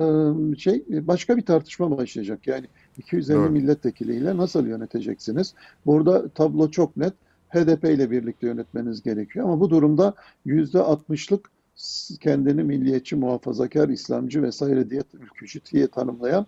şey 0.58 0.86
başka 0.90 1.38
bir 1.38 1.42
tartışma 1.42 1.98
başlayacak. 1.98 2.48
Yani 2.48 2.66
250 2.98 3.38
Doğru. 3.38 3.50
milletvekiliyle 3.50 4.38
nasıl 4.38 4.68
yöneteceksiniz? 4.68 5.54
Burada 5.86 6.30
tablo 6.30 6.72
çok 6.72 6.98
net. 6.98 7.14
HDP 7.50 7.84
ile 7.84 8.12
birlikte 8.12 8.48
yönetmeniz 8.48 9.04
gerekiyor. 9.04 9.46
Ama 9.46 9.60
bu 9.60 9.70
durumda 9.70 10.14
%60'lık 10.46 11.52
kendini 12.20 12.64
milliyetçi, 12.64 13.16
muhafazakar, 13.16 13.90
İslamcı 13.90 14.44
vesaire 14.44 14.90
diye 14.90 15.02
ülkücü 15.14 15.60
diye 15.72 15.88
tanımlayan 15.88 16.46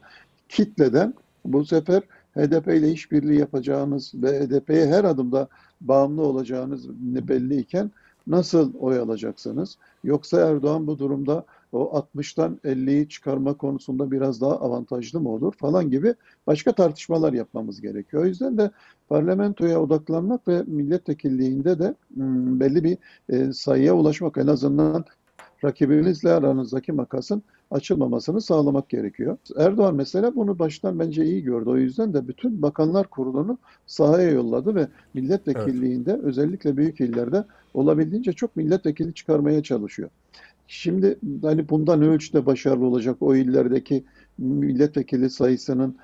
kitleden 0.50 1.14
bu 1.46 1.66
sefer 1.66 2.02
HDP 2.36 2.68
ile 2.68 2.92
işbirliği 2.92 3.40
yapacağınız 3.40 4.12
ve 4.16 4.40
HDP'ye 4.40 4.88
her 4.88 5.04
adımda 5.04 5.48
bağımlı 5.82 6.22
olacağınız 6.22 6.90
belliyken 7.28 7.92
nasıl 8.28 8.74
oy 8.80 9.00
alacaksınız? 9.00 9.78
Yoksa 10.04 10.42
Erdoğan 10.42 10.88
bu 10.88 11.00
durumda 11.00 11.46
o 11.72 12.06
60'tan 12.16 12.60
50'yi 12.64 13.10
çıkarma 13.10 13.54
konusunda 13.54 14.12
biraz 14.12 14.42
daha 14.42 14.60
avantajlı 14.60 15.22
mı 15.22 15.30
olur 15.30 15.54
falan 15.54 15.90
gibi 15.90 16.16
başka 16.48 16.72
tartışmalar 16.72 17.34
yapmamız 17.34 17.82
gerekiyor. 17.82 18.24
O 18.24 18.26
yüzden 18.26 18.58
de 18.58 18.72
parlamentoya 19.10 19.82
odaklanmak 19.82 20.48
ve 20.48 20.64
milletvekilliğinde 20.68 21.80
de 21.80 21.96
hmm, 22.14 22.60
belli 22.60 22.84
bir 22.84 22.98
e, 23.30 23.54
sayıya 23.54 23.96
ulaşmak 23.96 24.38
en 24.38 24.48
azından 24.48 25.06
rakibinizle 25.64 26.32
aranızdaki 26.32 26.92
makasın 26.92 27.44
açılmamasını 27.72 28.42
sağlamak 28.42 28.90
gerekiyor. 28.90 29.38
Erdoğan 29.58 29.96
mesela 29.96 30.36
bunu 30.36 30.60
baştan 30.60 31.00
bence 31.00 31.26
iyi 31.26 31.44
gördü. 31.44 31.70
O 31.70 31.78
yüzden 31.78 32.14
de 32.14 32.28
bütün 32.28 32.62
bakanlar 32.62 33.08
kurulunu 33.08 33.58
sahaya 33.88 34.30
yolladı 34.30 34.76
ve 34.76 34.88
milletvekilliğinde 35.14 36.12
evet. 36.12 36.24
özellikle 36.24 36.78
büyük 36.78 37.02
illerde 37.02 37.44
olabildiğince 37.74 38.34
çok 38.34 38.56
milletvekili 38.56 39.14
çıkarmaya 39.14 39.64
çalışıyor. 39.64 40.10
Şimdi 40.68 41.18
hani 41.42 41.70
bundan 41.70 42.02
ölçüde 42.02 42.46
başarılı 42.46 42.86
olacak 42.86 43.18
o 43.20 43.36
illerdeki 43.36 44.04
milletvekili 44.38 45.30
sayısının 45.30 45.96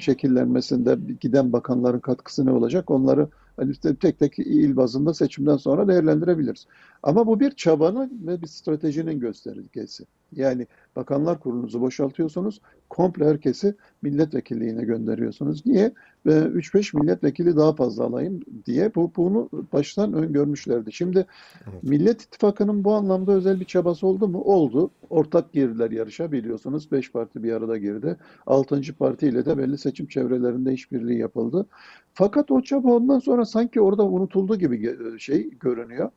şekillenmesinde 0.00 0.98
giden 1.20 1.52
bakanların 1.52 1.98
katkısı 1.98 2.46
ne 2.46 2.50
olacak? 2.50 2.90
Onları 2.90 3.28
hani 3.58 3.74
tek 4.00 4.18
tek 4.18 4.38
il 4.38 4.76
bazında 4.76 5.14
seçimden 5.14 5.56
sonra 5.56 5.88
değerlendirebiliriz. 5.88 6.66
Ama 7.02 7.26
bu 7.26 7.40
bir 7.40 7.50
çabanın 7.50 8.26
ve 8.26 8.42
bir 8.42 8.46
stratejinin 8.46 9.20
göstergesi. 9.20 10.04
Yani 10.32 10.66
bakanlar 10.96 11.40
kurulunuzu 11.40 11.80
boşaltıyorsunuz, 11.80 12.60
komple 12.90 13.24
herkesi 13.24 13.74
milletvekilliğine 14.02 14.84
gönderiyorsunuz. 14.84 15.66
Niye? 15.66 15.92
Ve 16.26 16.38
3-5 16.38 17.00
milletvekili 17.00 17.56
daha 17.56 17.74
fazla 17.74 18.04
alayım 18.04 18.40
diye 18.66 18.94
bu 18.94 19.12
bunu 19.16 19.48
baştan 19.72 20.12
öngörmüşlerdi. 20.12 20.92
Şimdi 20.92 21.26
evet. 21.70 21.82
Millet 21.82 22.22
İttifakı'nın 22.22 22.84
bu 22.84 22.94
anlamda 22.94 23.32
özel 23.32 23.60
bir 23.60 23.64
çabası 23.64 24.06
oldu 24.06 24.28
mu? 24.28 24.40
Oldu. 24.40 24.90
Ortak 25.10 25.52
girdiler 25.52 25.90
yarışa 25.90 26.32
biliyorsunuz. 26.32 26.92
5 26.92 27.12
parti 27.12 27.42
bir 27.42 27.52
arada 27.52 27.78
girdi. 27.78 28.16
6. 28.46 28.80
parti 28.98 29.26
ile 29.26 29.46
de 29.46 29.58
belli 29.58 29.78
seçim 29.78 30.06
çevrelerinde 30.06 30.72
işbirliği 30.72 31.18
yapıldı. 31.18 31.66
Fakat 32.14 32.50
o 32.50 32.62
çaba 32.62 32.92
ondan 32.92 33.18
sonra 33.18 33.44
sanki 33.44 33.80
orada 33.80 34.06
unutuldu 34.06 34.56
gibi 34.58 34.96
şey 35.18 35.50
görünüyor. 35.50 36.10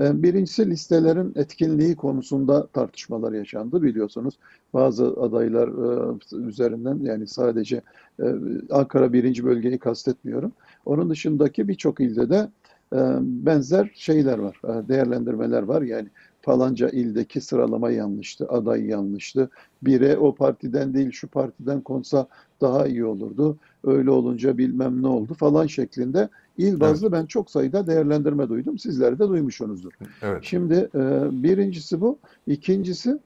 Ee, 0.00 0.22
birincisi 0.22 0.70
listelerin 0.70 1.32
etkinliği 1.36 1.96
konusunda 1.96 2.66
tartışmalar 2.66 3.32
yaşandı 3.32 3.82
biliyorsunuz. 3.82 4.38
Bazı 4.74 5.06
adaylar 5.06 5.68
e, 5.68 6.46
üzerinden 6.48 6.98
yani 7.02 7.26
sadece 7.26 7.80
e, 8.20 8.24
Ankara 8.70 9.12
birinci 9.12 9.44
bölgeyi 9.44 9.78
kastetmiyorum. 9.78 10.52
Onun 10.86 11.10
dışındaki 11.10 11.68
birçok 11.68 12.00
ilde 12.00 12.30
de 12.30 12.48
e, 12.92 12.98
benzer 13.20 13.90
şeyler 13.94 14.38
var, 14.38 14.60
değerlendirmeler 14.88 15.62
var. 15.62 15.82
Yani 15.82 16.08
falanca 16.44 16.88
ildeki 16.88 17.40
sıralama 17.40 17.90
yanlıştı, 17.90 18.48
aday 18.48 18.86
yanlıştı. 18.86 19.50
Bire 19.82 20.16
o 20.16 20.34
partiden 20.34 20.94
değil 20.94 21.10
şu 21.12 21.28
partiden 21.28 21.80
konsa 21.80 22.26
daha 22.60 22.86
iyi 22.86 23.04
olurdu. 23.04 23.56
Öyle 23.84 24.10
olunca 24.10 24.58
bilmem 24.58 25.02
ne 25.02 25.06
oldu 25.06 25.34
falan 25.34 25.66
şeklinde 25.66 26.28
il 26.58 26.80
bazlı 26.80 27.06
evet. 27.06 27.12
ben 27.12 27.26
çok 27.26 27.50
sayıda 27.50 27.86
değerlendirme 27.86 28.48
duydum. 28.48 28.78
Sizler 28.78 29.18
de 29.18 29.28
duymuşsunuzdur. 29.28 29.92
Evet. 30.22 30.38
Şimdi 30.42 30.74
e, 30.94 31.00
birincisi 31.42 32.00
bu. 32.00 32.18
İkincisi 32.46 33.18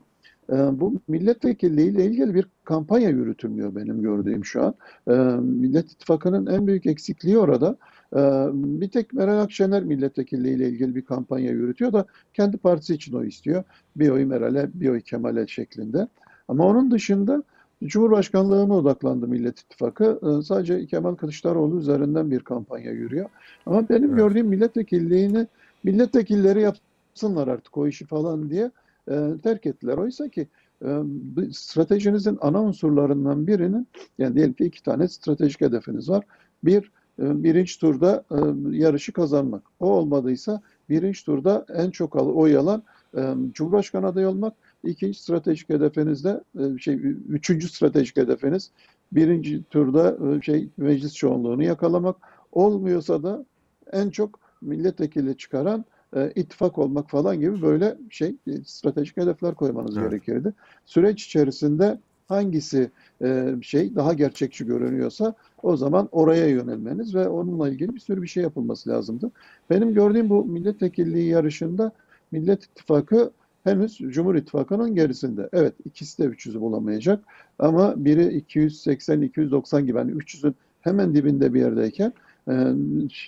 e, 0.52 0.80
bu 0.80 0.94
milletvekilliği 1.08 1.90
ile 1.90 2.04
ilgili 2.04 2.34
bir 2.34 2.46
kampanya 2.64 3.08
yürütülmüyor 3.08 3.74
benim 3.76 4.02
gördüğüm 4.02 4.44
şu 4.44 4.62
an. 4.62 4.74
E, 5.10 5.12
Millet 5.40 5.92
İttifakı'nın 5.92 6.46
en 6.46 6.66
büyük 6.66 6.86
eksikliği 6.86 7.38
orada. 7.38 7.76
E, 8.16 8.20
bir 8.52 8.90
tek 8.90 9.12
Meral 9.12 9.40
Akşener 9.40 9.84
milletvekilliği 9.84 10.56
ile 10.56 10.68
ilgili 10.68 10.94
bir 10.94 11.02
kampanya 11.02 11.50
yürütüyor 11.50 11.92
da 11.92 12.06
kendi 12.34 12.56
partisi 12.56 12.94
için 12.94 13.16
o 13.16 13.24
istiyor. 13.24 13.64
Bir 13.96 14.08
oy 14.08 14.24
Meral'e, 14.24 14.70
bir 14.74 14.88
oy 14.88 15.00
Kemal'e 15.00 15.46
şeklinde. 15.46 16.08
Ama 16.48 16.66
onun 16.66 16.90
dışında 16.90 17.42
Cumhurbaşkanlığına 17.84 18.76
odaklandı 18.76 19.28
Millet 19.28 19.60
İttifakı. 19.60 20.20
Ee, 20.22 20.42
sadece 20.42 20.86
Kemal 20.86 21.14
Kılıçdaroğlu 21.14 21.78
üzerinden 21.78 22.30
bir 22.30 22.40
kampanya 22.40 22.92
yürüyor. 22.92 23.28
Ama 23.66 23.88
benim 23.88 24.08
evet. 24.08 24.16
gördüğüm 24.16 24.46
milletvekilliğini 24.46 25.46
milletvekilleri 25.84 26.60
yapsınlar 26.60 27.48
artık 27.48 27.76
o 27.76 27.86
işi 27.86 28.06
falan 28.06 28.50
diye 28.50 28.70
e, 29.10 29.34
terk 29.42 29.66
ettiler. 29.66 29.98
Oysa 29.98 30.28
ki 30.28 30.48
e, 30.84 30.88
stratejinizin 31.52 32.38
ana 32.40 32.62
unsurlarından 32.62 33.46
birinin 33.46 33.88
yani 34.18 34.34
diyelim 34.34 34.52
ki 34.52 34.64
iki 34.64 34.82
tane 34.82 35.08
stratejik 35.08 35.60
hedefiniz 35.60 36.08
var. 36.08 36.24
Bir, 36.64 36.90
birinci 37.18 37.80
turda 37.80 38.24
e, 38.30 38.36
yarışı 38.76 39.12
kazanmak. 39.12 39.62
O 39.80 39.90
olmadıysa 39.90 40.60
birinci 40.90 41.24
turda 41.24 41.66
en 41.74 41.90
çok 41.90 42.16
oy 42.16 42.56
alan 42.56 42.82
e, 43.16 43.34
Cumhurbaşkanı 43.52 44.06
adayı 44.06 44.28
olmak 44.28 44.54
İkinci 44.84 45.22
stratejik 45.22 45.68
hedefinizde 45.68 46.40
e, 46.58 46.78
şey 46.78 46.94
üçüncü 47.28 47.68
stratejik 47.68 48.16
hedefiniz 48.16 48.70
birinci 49.12 49.64
turda 49.64 50.16
e, 50.36 50.42
şey 50.42 50.68
meclis 50.76 51.14
çoğunluğunu 51.14 51.62
yakalamak 51.62 52.16
olmuyorsa 52.52 53.22
da 53.22 53.44
en 53.92 54.10
çok 54.10 54.40
milletvekili 54.62 55.36
çıkaran 55.36 55.84
e, 56.16 56.32
ittifak 56.34 56.78
olmak 56.78 57.10
falan 57.10 57.40
gibi 57.40 57.62
böyle 57.62 57.96
şey 58.10 58.28
e, 58.46 58.64
stratejik 58.64 59.16
hedefler 59.16 59.54
koymanız 59.54 59.96
evet. 59.96 60.10
gerekirdi. 60.10 60.52
Süreç 60.86 61.24
içerisinde 61.24 61.98
hangisi 62.28 62.90
e, 63.24 63.54
şey 63.62 63.94
daha 63.94 64.12
gerçekçi 64.14 64.66
görünüyorsa 64.66 65.34
o 65.62 65.76
zaman 65.76 66.08
oraya 66.12 66.48
yönelmeniz 66.48 67.14
ve 67.14 67.28
onunla 67.28 67.68
ilgili 67.68 67.94
bir 67.94 68.00
sürü 68.00 68.22
bir 68.22 68.26
şey 68.26 68.42
yapılması 68.42 68.90
lazımdı. 68.90 69.30
Benim 69.70 69.94
gördüğüm 69.94 70.30
bu 70.30 70.44
milletvekilliği 70.44 71.28
yarışında 71.28 71.92
Millet 72.32 72.64
İttifakı 72.64 73.30
henüz 73.64 73.98
Cumhur 73.98 74.34
İttifakı'nın 74.34 74.94
gerisinde. 74.94 75.48
Evet 75.52 75.74
ikisi 75.84 76.22
de 76.22 76.26
300'ü 76.26 76.60
bulamayacak 76.60 77.24
ama 77.58 78.04
biri 78.04 78.44
280-290 78.50 79.86
gibi 79.86 79.98
hani 79.98 80.12
300'ün 80.12 80.54
hemen 80.80 81.14
dibinde 81.14 81.54
bir 81.54 81.60
yerdeyken 81.60 82.12
e, 82.48 82.52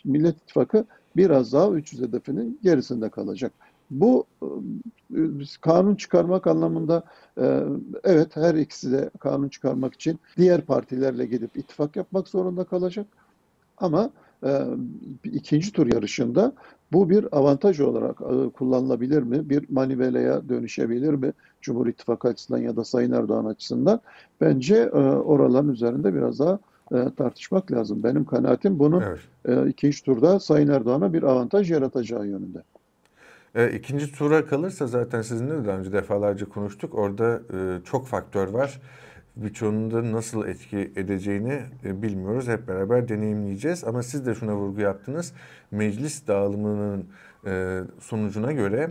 Millet 0.04 0.36
İttifakı 0.36 0.84
biraz 1.16 1.52
daha 1.52 1.70
300 1.70 2.02
hedefinin 2.02 2.58
gerisinde 2.62 3.08
kalacak. 3.08 3.52
Bu 3.90 4.26
e, 4.42 5.20
kanun 5.60 5.94
çıkarmak 5.94 6.46
anlamında 6.46 7.02
e, 7.40 7.62
evet 8.04 8.36
her 8.36 8.54
ikisi 8.54 8.92
de 8.92 9.10
kanun 9.20 9.48
çıkarmak 9.48 9.94
için 9.94 10.20
diğer 10.36 10.60
partilerle 10.60 11.26
gidip 11.26 11.56
ittifak 11.56 11.96
yapmak 11.96 12.28
zorunda 12.28 12.64
kalacak. 12.64 13.06
Ama 13.78 14.10
e, 14.46 14.66
ikinci 15.24 15.72
tur 15.72 15.86
yarışında 15.94 16.52
bu 16.92 17.10
bir 17.10 17.36
avantaj 17.36 17.80
olarak 17.80 18.18
kullanılabilir 18.54 19.22
mi? 19.22 19.50
Bir 19.50 19.64
manivelaya 19.70 20.48
dönüşebilir 20.48 21.14
mi? 21.14 21.32
Cumhur 21.60 21.86
İttifakı 21.86 22.28
açısından 22.28 22.58
ya 22.58 22.76
da 22.76 22.84
Sayın 22.84 23.12
Erdoğan 23.12 23.44
açısından 23.44 24.00
bence 24.40 24.90
oraların 24.90 25.68
üzerinde 25.68 26.14
biraz 26.14 26.38
daha 26.38 26.58
tartışmak 27.16 27.72
lazım. 27.72 28.02
Benim 28.02 28.24
kanaatim 28.24 28.78
bunun 28.78 29.02
evet. 29.02 29.68
ikinci 29.68 30.04
turda 30.04 30.40
Sayın 30.40 30.68
Erdoğan'a 30.68 31.12
bir 31.12 31.22
avantaj 31.22 31.70
yaratacağı 31.70 32.26
yönünde. 32.26 32.62
E, 33.54 33.70
ikinci 33.70 34.12
tura 34.12 34.46
kalırsa 34.46 34.86
zaten 34.86 35.22
sizinle 35.22 35.62
de 35.62 35.64
daha 35.64 35.78
önce 35.78 35.92
defalarca 35.92 36.48
konuştuk. 36.48 36.94
Orada 36.94 37.42
e, 37.54 37.84
çok 37.84 38.06
faktör 38.06 38.48
var. 38.48 38.80
birçoğunun 39.36 40.12
nasıl 40.12 40.46
etki 40.46 40.92
edeceğini 40.96 41.60
e, 41.84 42.02
bilmiyoruz. 42.02 42.48
Hep 42.48 42.68
beraber 42.68 43.08
deneyimleyeceğiz. 43.08 43.84
Ama 43.84 44.02
siz 44.02 44.26
de 44.26 44.34
şuna 44.34 44.56
vurgu 44.56 44.80
yaptınız. 44.80 45.32
Meclis 45.70 46.26
dağılımının 46.26 47.06
e, 47.46 47.80
sonucuna 48.00 48.52
göre 48.52 48.90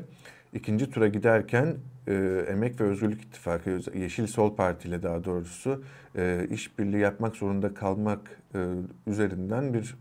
ikinci 0.53 0.91
tura 0.91 1.07
giderken 1.07 1.75
e, 2.07 2.45
Emek 2.49 2.81
ve 2.81 2.83
Özgürlük 2.83 3.21
İttifakı, 3.21 3.79
Yeşil 3.95 4.27
Sol 4.27 4.55
Parti 4.55 4.87
ile 4.87 5.03
daha 5.03 5.23
doğrusu 5.23 5.83
işbirliği 6.49 6.99
yapmak 6.99 7.35
zorunda 7.35 7.73
kalmak 7.73 8.19
üzerinden 9.07 9.73
bir 9.73 9.95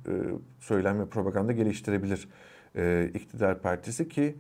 söylem 0.60 1.00
ve 1.00 1.06
propaganda 1.06 1.52
geliştirebilir 1.52 2.28
iktidar 3.14 3.58
partisi 3.62 4.08
ki 4.08 4.34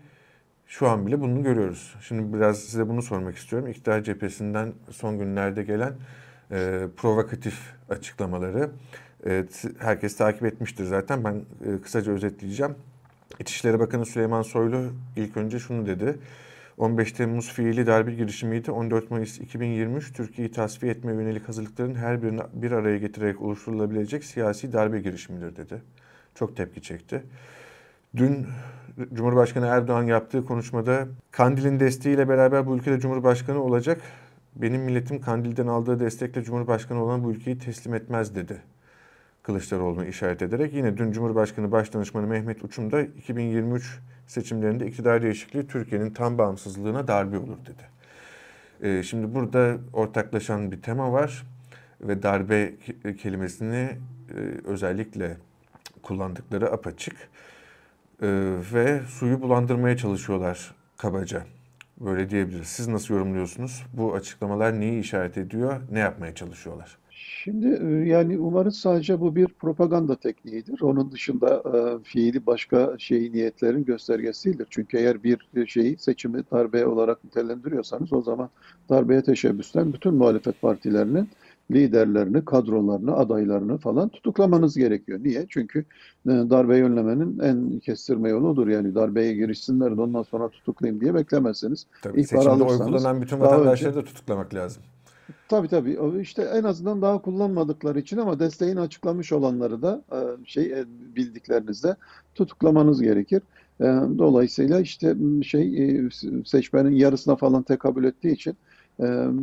şu 0.68 0.88
an 0.88 1.06
bile 1.06 1.20
bunu 1.20 1.42
görüyoruz. 1.42 1.94
Şimdi 2.00 2.36
biraz 2.36 2.58
size 2.58 2.88
bunu 2.88 3.02
sormak 3.02 3.36
istiyorum. 3.36 3.68
İktidar 3.68 4.02
cephesinden 4.02 4.72
son 4.90 5.18
günlerde 5.18 5.62
gelen 5.62 5.92
e, 6.50 6.86
provokatif 6.96 7.58
açıklamaları 7.88 8.70
e, 9.26 9.44
herkes 9.78 10.16
takip 10.16 10.44
etmiştir 10.44 10.84
zaten. 10.84 11.24
Ben 11.24 11.34
e, 11.34 11.80
kısaca 11.80 12.12
özetleyeceğim. 12.12 12.74
İçişleri 13.38 13.80
Bakanı 13.80 14.06
Süleyman 14.06 14.42
Soylu 14.42 14.92
ilk 15.16 15.36
önce 15.36 15.58
şunu 15.58 15.86
dedi. 15.86 16.18
15 16.78 17.12
Temmuz 17.12 17.52
fiili 17.52 17.86
darbe 17.86 18.14
girişimiydi. 18.14 18.70
14 18.70 19.10
Mayıs 19.10 19.40
2023 19.40 20.12
Türkiye'yi 20.12 20.52
tasfiye 20.52 20.92
etme 20.92 21.12
yönelik 21.12 21.48
hazırlıkların 21.48 21.94
her 21.94 22.22
birini 22.22 22.40
bir 22.52 22.72
araya 22.72 22.98
getirerek 22.98 23.42
oluşturulabilecek 23.42 24.24
siyasi 24.24 24.72
darbe 24.72 25.00
girişimidir 25.00 25.56
dedi. 25.56 25.82
Çok 26.34 26.56
tepki 26.56 26.82
çekti. 26.82 27.22
Dün 28.16 28.46
Cumhurbaşkanı 29.14 29.66
Erdoğan 29.66 30.02
yaptığı 30.02 30.44
konuşmada 30.44 31.08
Kandil'in 31.30 31.80
desteğiyle 31.80 32.28
beraber 32.28 32.66
bu 32.66 32.76
ülkede 32.76 33.00
Cumhurbaşkanı 33.00 33.62
olacak. 33.62 34.00
Benim 34.56 34.82
milletim 34.82 35.20
Kandil'den 35.20 35.66
aldığı 35.66 36.00
destekle 36.00 36.42
Cumhurbaşkanı 36.42 37.04
olan 37.04 37.24
bu 37.24 37.30
ülkeyi 37.30 37.58
teslim 37.58 37.94
etmez 37.94 38.34
dedi. 38.34 38.62
Kılıçdaroğlu'nu 39.42 40.04
işaret 40.04 40.42
ederek 40.42 40.74
yine 40.74 40.96
dün 40.96 41.12
Cumhurbaşkanı 41.12 41.72
Başdanışmanı 41.72 42.26
Mehmet 42.26 42.64
Uçum 42.64 42.92
da 42.92 43.00
2023 43.00 43.98
seçimlerinde 44.26 44.86
iktidar 44.86 45.22
değişikliği 45.22 45.66
Türkiye'nin 45.66 46.10
tam 46.10 46.38
bağımsızlığına 46.38 47.08
darbe 47.08 47.38
olur 47.38 47.56
dedi. 47.66 47.82
Ee, 48.82 49.02
şimdi 49.02 49.34
burada 49.34 49.76
ortaklaşan 49.92 50.72
bir 50.72 50.82
tema 50.82 51.12
var 51.12 51.46
ve 52.00 52.22
darbe 52.22 52.74
kelimesini 53.22 53.90
e, 54.30 54.38
özellikle 54.64 55.36
kullandıkları 56.02 56.72
apaçık 56.72 57.16
ve 58.72 59.00
suyu 59.08 59.42
bulandırmaya 59.42 59.96
çalışıyorlar 59.96 60.74
kabaca. 60.96 61.44
Böyle 62.00 62.30
diyebiliriz. 62.30 62.66
Siz 62.66 62.88
nasıl 62.88 63.14
yorumluyorsunuz? 63.14 63.86
Bu 63.92 64.14
açıklamalar 64.14 64.80
neyi 64.80 65.00
işaret 65.00 65.38
ediyor? 65.38 65.80
Ne 65.90 65.98
yapmaya 65.98 66.34
çalışıyorlar? 66.34 66.98
Şimdi 67.10 67.66
e, 67.66 68.08
yani 68.08 68.38
umarız 68.38 68.76
sadece 68.76 69.20
bu 69.20 69.36
bir 69.36 69.46
propaganda 69.46 70.16
tekniğidir. 70.16 70.80
Onun 70.80 71.12
dışında 71.12 71.62
e, 71.74 72.04
fiili 72.04 72.46
başka 72.46 72.94
şey 72.98 73.32
niyetlerin 73.32 73.84
göstergesi 73.84 74.48
değildir. 74.48 74.66
Çünkü 74.70 74.96
eğer 74.96 75.22
bir 75.24 75.66
şeyi 75.66 75.98
seçimi 75.98 76.42
darbe 76.52 76.86
olarak 76.86 77.24
nitelendiriyorsanız 77.24 78.12
o 78.12 78.22
zaman 78.22 78.50
darbeye 78.88 79.22
teşebbüsten 79.22 79.92
bütün 79.92 80.14
muhalefet 80.14 80.62
partilerinin 80.62 81.28
liderlerini, 81.70 82.44
kadrolarını, 82.44 83.16
adaylarını 83.16 83.78
falan 83.78 84.08
tutuklamanız 84.08 84.76
gerekiyor. 84.76 85.20
Niye? 85.22 85.46
Çünkü 85.48 85.78
e, 86.26 86.30
darbe 86.30 86.82
önlemenin 86.82 87.38
en 87.38 87.78
kestirme 87.78 88.28
yolu 88.28 88.48
odur. 88.48 88.68
Yani 88.68 88.94
darbeye 88.94 89.34
girişsinler 89.34 89.96
de 89.96 90.00
ondan 90.00 90.22
sonra 90.22 90.48
tutuklayayım 90.48 91.00
diye 91.00 91.14
beklemezsiniz. 91.14 91.86
Tabii, 92.02 92.20
İhbar 92.20 92.42
seçimde 92.42 92.64
oy 92.64 92.78
kullanan 92.78 93.22
bütün 93.22 93.40
vatandaşları 93.40 93.90
önce, 93.90 94.00
da 94.00 94.04
tutuklamak 94.04 94.54
lazım. 94.54 94.82
Tabii 95.48 95.68
tabii. 95.68 95.98
İşte 96.20 96.42
en 96.42 96.64
azından 96.64 97.02
daha 97.02 97.22
kullanmadıkları 97.22 98.00
için 98.00 98.16
ama 98.16 98.40
desteğini 98.40 98.80
açıklamış 98.80 99.32
olanları 99.32 99.82
da 99.82 100.02
e, 100.12 100.18
şey 100.44 100.72
e, 100.72 100.84
bildiklerinizde 101.16 101.96
tutuklamanız 102.34 103.02
gerekir. 103.02 103.42
Dolayısıyla 104.18 104.80
işte 104.80 105.16
şey 105.42 106.00
seçmenin 106.44 106.90
yarısına 106.90 107.36
falan 107.36 107.62
tekabül 107.62 108.04
ettiği 108.04 108.32
için 108.32 108.56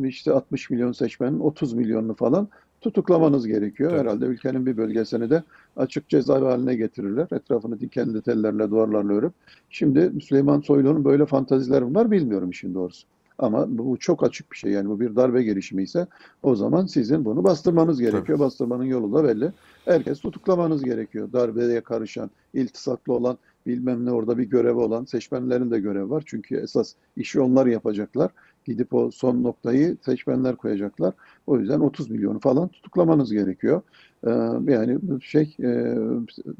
işte 0.04 0.32
60 0.34 0.70
milyon 0.70 0.91
seçmenin 0.91 1.39
30 1.39 1.74
milyonunu 1.74 2.15
falan 2.15 2.48
tutuklamanız 2.82 3.48
gerekiyor. 3.48 3.89
Tabii. 3.89 4.00
Herhalde 4.00 4.26
ülkenin 4.26 4.65
bir 4.65 4.78
bölgesini 4.78 5.30
de 5.30 5.44
açık 5.76 6.10
ceza 6.10 6.41
haline 6.41 6.76
getirirler. 6.76 7.28
Etrafını 7.32 7.80
dikenli 7.80 8.22
tellerle, 8.22 8.70
duvarlarla 8.70 9.13
örüp. 9.13 9.34
Şimdi 9.70 10.22
Süleyman 10.22 10.62
Soylu'nun 10.62 11.06
böyle 11.06 11.26
fantazileri 11.26 11.96
var 11.96 12.12
bilmiyorum 12.12 12.50
işin 12.50 12.74
doğrusu. 12.74 13.08
Ama 13.38 13.78
bu 13.78 13.98
çok 13.98 14.24
açık 14.24 14.52
bir 14.52 14.58
şey. 14.58 14.72
Yani 14.72 14.89
bu 14.89 15.00
bir 15.00 15.15
darbe 15.15 15.44
girişimi 15.44 15.84
ise 15.84 16.08
o 16.44 16.56
zaman 16.56 16.86
sizin 16.86 17.26
bunu 17.26 17.44
bastırmanız 17.44 18.00
gerekiyor. 18.00 18.26
Tabii. 18.26 18.39
Bastırmanın 18.39 18.84
yolu 18.84 19.13
da 19.13 19.24
belli. 19.24 19.52
Herkes 19.86 20.20
tutuklamanız 20.20 20.84
gerekiyor. 20.84 21.34
Darbeye 21.34 21.82
karışan, 21.82 22.32
iltisaklı 22.54 23.13
olan, 23.13 23.38
bilmem 23.68 24.06
ne 24.06 24.12
orada 24.12 24.38
bir 24.38 24.44
görevi 24.44 24.80
olan 24.80 25.06
seçmenlerin 25.06 25.72
de 25.72 25.80
görevi 25.80 26.10
var. 26.10 26.24
Çünkü 26.26 26.56
esas 26.56 26.94
işi 27.18 27.41
onlar 27.41 27.65
yapacaklar 27.65 28.32
gidip 28.65 28.93
o 28.93 29.12
son 29.12 29.43
noktayı 29.43 29.97
seçmenler 30.06 30.56
koyacaklar. 30.56 31.13
O 31.47 31.60
yüzden 31.60 31.80
30 31.80 32.10
milyonu 32.10 32.39
falan 32.39 32.67
tutuklamanız 32.67 33.32
gerekiyor. 33.32 33.82
Ee, 34.28 34.30
yani 34.67 34.99
şey 35.21 35.56
e, 35.63 35.95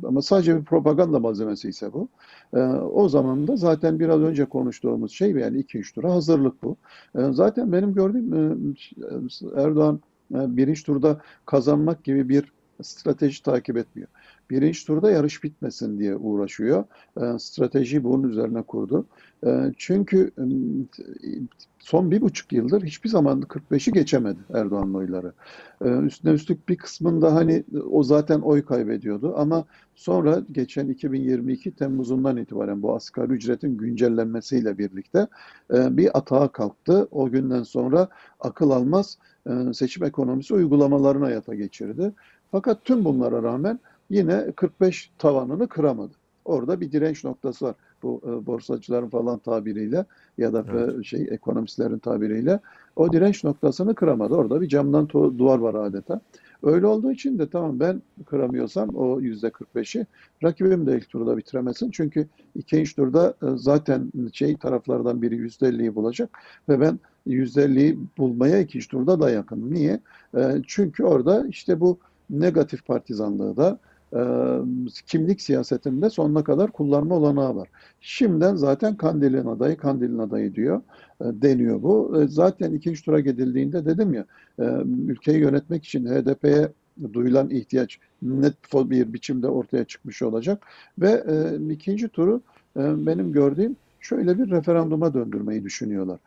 ama 0.03 0.21
sadece 0.21 0.59
bir 0.59 0.65
propaganda 0.65 1.19
malzemesi 1.19 1.69
ise 1.69 1.93
bu. 1.93 2.09
Ee, 2.53 2.59
o 2.93 3.09
zaman 3.09 3.47
da 3.47 3.55
zaten 3.55 3.99
biraz 3.99 4.21
önce 4.21 4.45
konuştuğumuz 4.45 5.11
şey 5.11 5.31
yani 5.31 5.57
2-3 5.59 5.93
tura 5.95 6.13
hazırlık 6.13 6.63
bu. 6.63 6.77
Ee, 7.17 7.19
zaten 7.31 7.71
benim 7.71 7.93
gördüğüm 7.93 8.33
e, 8.33 9.61
Erdoğan 9.61 9.99
e, 10.31 10.57
birinci 10.57 10.83
turda 10.85 11.21
kazanmak 11.45 12.03
gibi 12.03 12.29
bir 12.29 12.51
strateji 12.81 13.43
takip 13.43 13.77
etmiyor. 13.77 14.09
Birinci 14.49 14.86
turda 14.86 15.12
yarış 15.12 15.43
bitmesin 15.43 15.99
diye 15.99 16.15
uğraşıyor. 16.15 16.84
E, 17.21 17.39
strateji 17.39 18.03
bunun 18.03 18.29
üzerine 18.29 18.62
kurdu. 18.62 19.05
E, 19.45 19.73
çünkü 19.77 20.31
e, 20.38 20.45
son 21.79 22.12
bir 22.12 22.21
buçuk 22.21 22.53
yıldır 22.53 22.84
hiçbir 22.84 23.10
zaman 23.10 23.41
45'i 23.41 23.93
geçemedi 23.93 24.39
Erdoğan'ın 24.53 24.93
oyları. 24.93 25.34
E, 25.86 25.89
üstüne 25.89 26.31
üstlük 26.31 26.69
bir 26.69 26.75
kısmında 26.75 27.36
hani 27.36 27.63
o 27.91 28.03
zaten 28.03 28.39
oy 28.39 28.65
kaybediyordu 28.65 29.34
ama 29.38 29.65
sonra 29.95 30.43
geçen 30.51 30.88
2022 30.88 31.71
Temmuz'undan 31.71 32.38
itibaren 32.38 32.81
bu 32.81 32.95
asgari 32.95 33.34
ücretin 33.34 33.77
güncellenmesiyle 33.77 34.77
birlikte 34.77 35.27
e, 35.73 35.97
bir 35.97 36.17
atağa 36.17 36.47
kalktı. 36.47 37.08
O 37.12 37.29
günden 37.29 37.63
sonra 37.63 38.08
akıl 38.39 38.69
almaz 38.69 39.17
e, 39.49 39.73
seçim 39.73 40.03
ekonomisi 40.03 40.53
uygulamalarını 40.53 41.23
hayata 41.23 41.55
geçirdi. 41.55 42.12
Fakat 42.51 42.86
tüm 42.86 43.05
bunlara 43.05 43.43
rağmen 43.43 43.79
yine 44.09 44.51
45 44.51 45.11
tavanını 45.17 45.67
kıramadı. 45.67 46.13
Orada 46.45 46.81
bir 46.81 46.91
direnç 46.91 47.23
noktası 47.23 47.65
var. 47.65 47.75
Bu 48.03 48.21
e, 48.25 48.45
borsacıların 48.45 49.09
falan 49.09 49.39
tabiriyle 49.39 50.05
ya 50.37 50.53
da 50.53 50.65
evet. 50.71 51.05
şey 51.05 51.27
ekonomistlerin 51.31 51.99
tabiriyle 51.99 52.59
o 52.95 53.13
direnç 53.13 53.43
noktasını 53.43 53.95
kıramadı. 53.95 54.35
Orada 54.35 54.61
bir 54.61 54.67
camdan 54.67 55.09
duvar 55.09 55.59
var 55.59 55.73
adeta. 55.73 56.21
Öyle 56.63 56.85
olduğu 56.85 57.11
için 57.11 57.39
de 57.39 57.49
tamam 57.49 57.79
ben 57.79 58.01
kıramıyorsam 58.25 58.89
o 58.89 59.19
yüzde 59.19 59.47
45'i 59.47 60.05
rakibim 60.43 60.87
de 60.87 60.97
ilk 60.97 61.09
turda 61.09 61.37
bitiremesin. 61.37 61.91
Çünkü 61.91 62.27
ikinci 62.55 62.95
turda 62.95 63.33
e, 63.43 63.45
zaten 63.55 64.11
şey 64.33 64.57
taraflardan 64.57 65.21
biri 65.21 65.35
yüzde 65.35 65.65
50'yi 65.65 65.95
bulacak 65.95 66.29
ve 66.69 66.79
ben 66.79 66.99
yüzde 67.25 67.65
50'yi 67.65 67.99
bulmaya 68.17 68.59
ikinci 68.59 68.87
turda 68.87 69.19
da 69.19 69.29
yakın. 69.29 69.73
Niye? 69.73 69.99
E, 70.37 70.41
çünkü 70.67 71.03
orada 71.03 71.47
işte 71.47 71.79
bu 71.79 71.99
negatif 72.29 72.85
partizanlığı 72.85 73.57
da 73.57 73.79
kimlik 75.06 75.41
siyasetinde 75.41 76.10
sonuna 76.10 76.43
kadar 76.43 76.71
kullanma 76.71 77.15
olanağı 77.15 77.56
var. 77.56 77.69
Şimdiden 78.01 78.56
zaten 78.56 78.97
Kandil'in 78.97 79.45
adayı, 79.45 79.78
Kandil'in 79.78 80.17
adayı 80.17 80.56
diyor, 80.56 80.82
deniyor 81.21 81.84
bu. 81.84 82.21
E, 82.21 82.28
zaten 82.28 82.73
ikinci 82.73 83.06
tura 83.06 83.19
gidildiğinde 83.19 83.86
dedim 83.86 84.13
ya, 84.13 84.25
ülkeyi 85.08 85.39
yönetmek 85.39 85.86
için 85.86 86.06
HDP'ye 86.06 86.69
duyulan 87.13 87.49
ihtiyaç 87.49 87.99
net 88.21 88.54
bir 88.73 89.13
biçimde 89.13 89.47
ortaya 89.47 89.86
çıkmış 89.86 90.21
olacak. 90.21 90.65
Ve 90.99 91.23
ikinci 91.69 92.08
turu 92.08 92.41
benim 92.75 93.32
gördüğüm 93.32 93.75
şöyle 93.99 94.39
bir 94.39 94.51
referanduma 94.51 95.13
döndürmeyi 95.13 95.63
düşünüyorlar. 95.63 96.19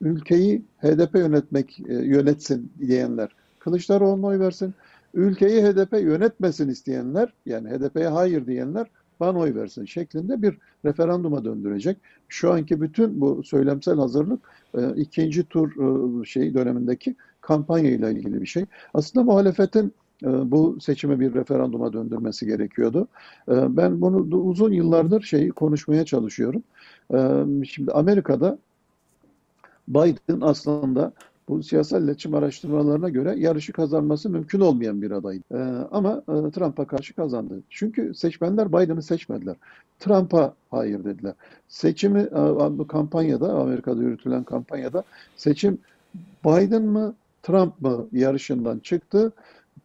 ülkeyi 0.00 0.62
HDP 0.78 1.14
yönetmek 1.14 1.78
yönetsin 1.88 2.72
diyenler 2.80 3.28
Kılıçdaroğlu'na 3.58 4.26
oy 4.26 4.38
versin 4.38 4.74
ülkeyi 5.14 5.62
HDP 5.62 5.92
yönetmesin 5.92 6.68
isteyenler 6.68 7.32
yani 7.46 7.68
HDP'ye 7.68 8.08
hayır 8.08 8.46
diyenler 8.46 8.86
bana 9.20 9.38
oy 9.38 9.54
versin 9.54 9.84
şeklinde 9.84 10.42
bir 10.42 10.58
referanduma 10.84 11.44
döndürecek. 11.44 11.96
Şu 12.28 12.52
anki 12.52 12.80
bütün 12.80 13.20
bu 13.20 13.42
söylemsel 13.44 13.96
hazırlık 13.96 14.40
e, 14.78 14.94
ikinci 14.96 15.44
tur 15.44 15.70
e, 15.70 16.24
şey 16.24 16.54
dönemindeki 16.54 17.16
kampanya 17.40 17.90
ile 17.90 18.12
ilgili 18.12 18.40
bir 18.40 18.46
şey. 18.46 18.64
Aslında 18.94 19.24
muhalefetin 19.24 19.92
e, 20.24 20.50
bu 20.50 20.78
seçimi 20.80 21.20
bir 21.20 21.34
referanduma 21.34 21.92
döndürmesi 21.92 22.46
gerekiyordu. 22.46 23.08
E, 23.48 23.76
ben 23.76 24.00
bunu 24.00 24.36
uzun 24.36 24.72
yıllardır 24.72 25.22
şey 25.22 25.48
konuşmaya 25.48 26.04
çalışıyorum. 26.04 26.62
E, 27.14 27.18
şimdi 27.64 27.92
Amerika'da 27.92 28.58
Biden 29.88 30.40
aslında 30.40 31.12
bu 31.50 31.62
siyasal 31.62 32.04
iletişim 32.04 32.34
araştırmalarına 32.34 33.08
göre 33.08 33.34
yarışı 33.38 33.72
kazanması 33.72 34.30
mümkün 34.30 34.60
olmayan 34.60 35.02
bir 35.02 35.10
aday. 35.10 35.40
Ee, 35.54 35.56
ama 35.90 36.22
e, 36.28 36.50
Trump'a 36.50 36.86
karşı 36.86 37.14
kazandı. 37.14 37.62
Çünkü 37.70 38.14
seçmenler 38.14 38.72
Biden'ı 38.72 39.02
seçmediler. 39.02 39.56
Trump'a 39.98 40.54
hayır 40.70 41.04
dediler. 41.04 41.34
Seçimi 41.68 42.20
e, 42.20 42.86
kampanyada 42.88 43.52
Amerika'da 43.52 44.02
yürütülen 44.02 44.44
kampanyada 44.44 45.04
seçim 45.36 45.78
Biden 46.44 46.82
mı 46.82 47.14
Trump 47.42 47.80
mı 47.80 48.06
yarışından 48.12 48.78
çıktı. 48.78 49.32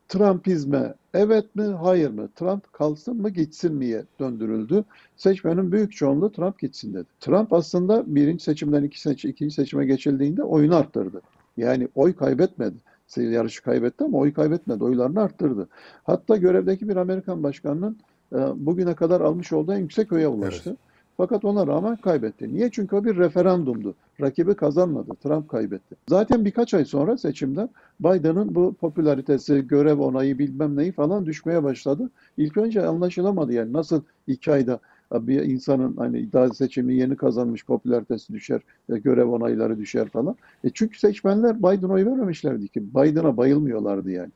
Trumpizme 0.10 0.94
evet 1.14 1.56
mi 1.56 1.64
hayır 1.64 2.10
mı? 2.10 2.30
Trump 2.36 2.74
kalsın 2.74 3.22
mı 3.22 3.30
gitsin 3.30 3.76
miye 3.76 4.04
döndürüldü. 4.20 4.84
Seçmenin 5.18 5.72
büyük 5.72 5.92
çoğunluğu 5.92 6.32
Trump 6.32 6.60
gitsin 6.60 6.94
dedi. 6.94 7.08
Trump 7.20 7.54
aslında 7.54 8.04
birinci 8.16 8.44
seçimden 8.44 8.84
iki 8.84 9.02
seç, 9.02 9.26
ikinci 9.26 9.56
seçime 9.56 9.86
geçildiğinde 9.86 10.44
oyunu 10.44 10.76
arttırdı. 10.76 11.22
Yani 11.58 11.88
oy 11.96 12.16
kaybetmedi. 12.16 12.76
Yarışı 13.18 13.64
kaybetti 13.64 14.04
ama 14.04 14.18
oy 14.18 14.34
kaybetmedi. 14.34 14.84
Oylarını 14.84 15.22
arttırdı. 15.22 15.68
Hatta 16.04 16.38
görevdeki 16.38 16.90
bir 16.90 16.96
Amerikan 16.96 17.44
başkanının 17.44 17.98
e, 18.34 18.38
bugüne 18.56 18.96
kadar 18.96 19.22
almış 19.22 19.54
olduğu 19.54 19.74
en 19.74 19.80
yüksek 19.80 20.12
oya 20.12 20.30
ulaştı. 20.30 20.70
Evet. 20.70 20.80
Fakat 21.18 21.46
ona 21.46 21.68
rağmen 21.68 21.96
kaybetti. 21.96 22.54
Niye? 22.54 22.70
Çünkü 22.72 22.96
o 22.96 23.04
bir 23.04 23.18
referandumdu. 23.18 23.96
Rakibi 24.22 24.56
kazanmadı. 24.56 25.12
Trump 25.24 25.50
kaybetti. 25.50 25.96
Zaten 26.10 26.46
birkaç 26.46 26.74
ay 26.74 26.86
sonra 26.86 27.18
seçimde 27.18 27.68
Biden'ın 28.00 28.56
bu 28.56 28.74
popülaritesi, 28.74 29.68
görev 29.68 30.00
onayı 30.00 30.40
bilmem 30.40 30.78
neyi 30.78 30.92
falan 30.92 31.26
düşmeye 31.26 31.64
başladı. 31.64 32.10
İlk 32.38 32.58
önce 32.58 32.88
anlaşılamadı 32.88 33.54
yani 33.54 33.74
nasıl 33.74 34.02
iki 34.28 34.52
ayda 34.52 34.80
bir 35.14 35.42
insanın 35.42 35.98
hani 35.98 36.20
iddia 36.20 36.54
seçimi 36.54 36.96
yeni 36.96 37.16
kazanmış 37.16 37.66
popülaritesi 37.66 38.34
düşer, 38.34 38.62
e, 38.90 38.98
görev 38.98 39.28
onayları 39.28 39.80
düşer 39.80 40.10
falan. 40.10 40.36
E 40.64 40.70
çünkü 40.70 41.00
seçmenler 41.00 41.58
Biden'a 41.58 41.94
oy 41.94 42.06
vermemişlerdi 42.06 42.68
ki. 42.68 42.84
Biden'a 42.96 43.38
bayılmıyorlardı 43.38 44.12
yani. 44.12 44.32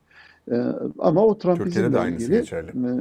E, 0.52 0.56
ama 1.00 1.26
o 1.26 1.38
Trumpizmle 1.38 2.10
ilgili. 2.10 2.32
Geçerli. 2.32 2.70
E, 2.70 2.92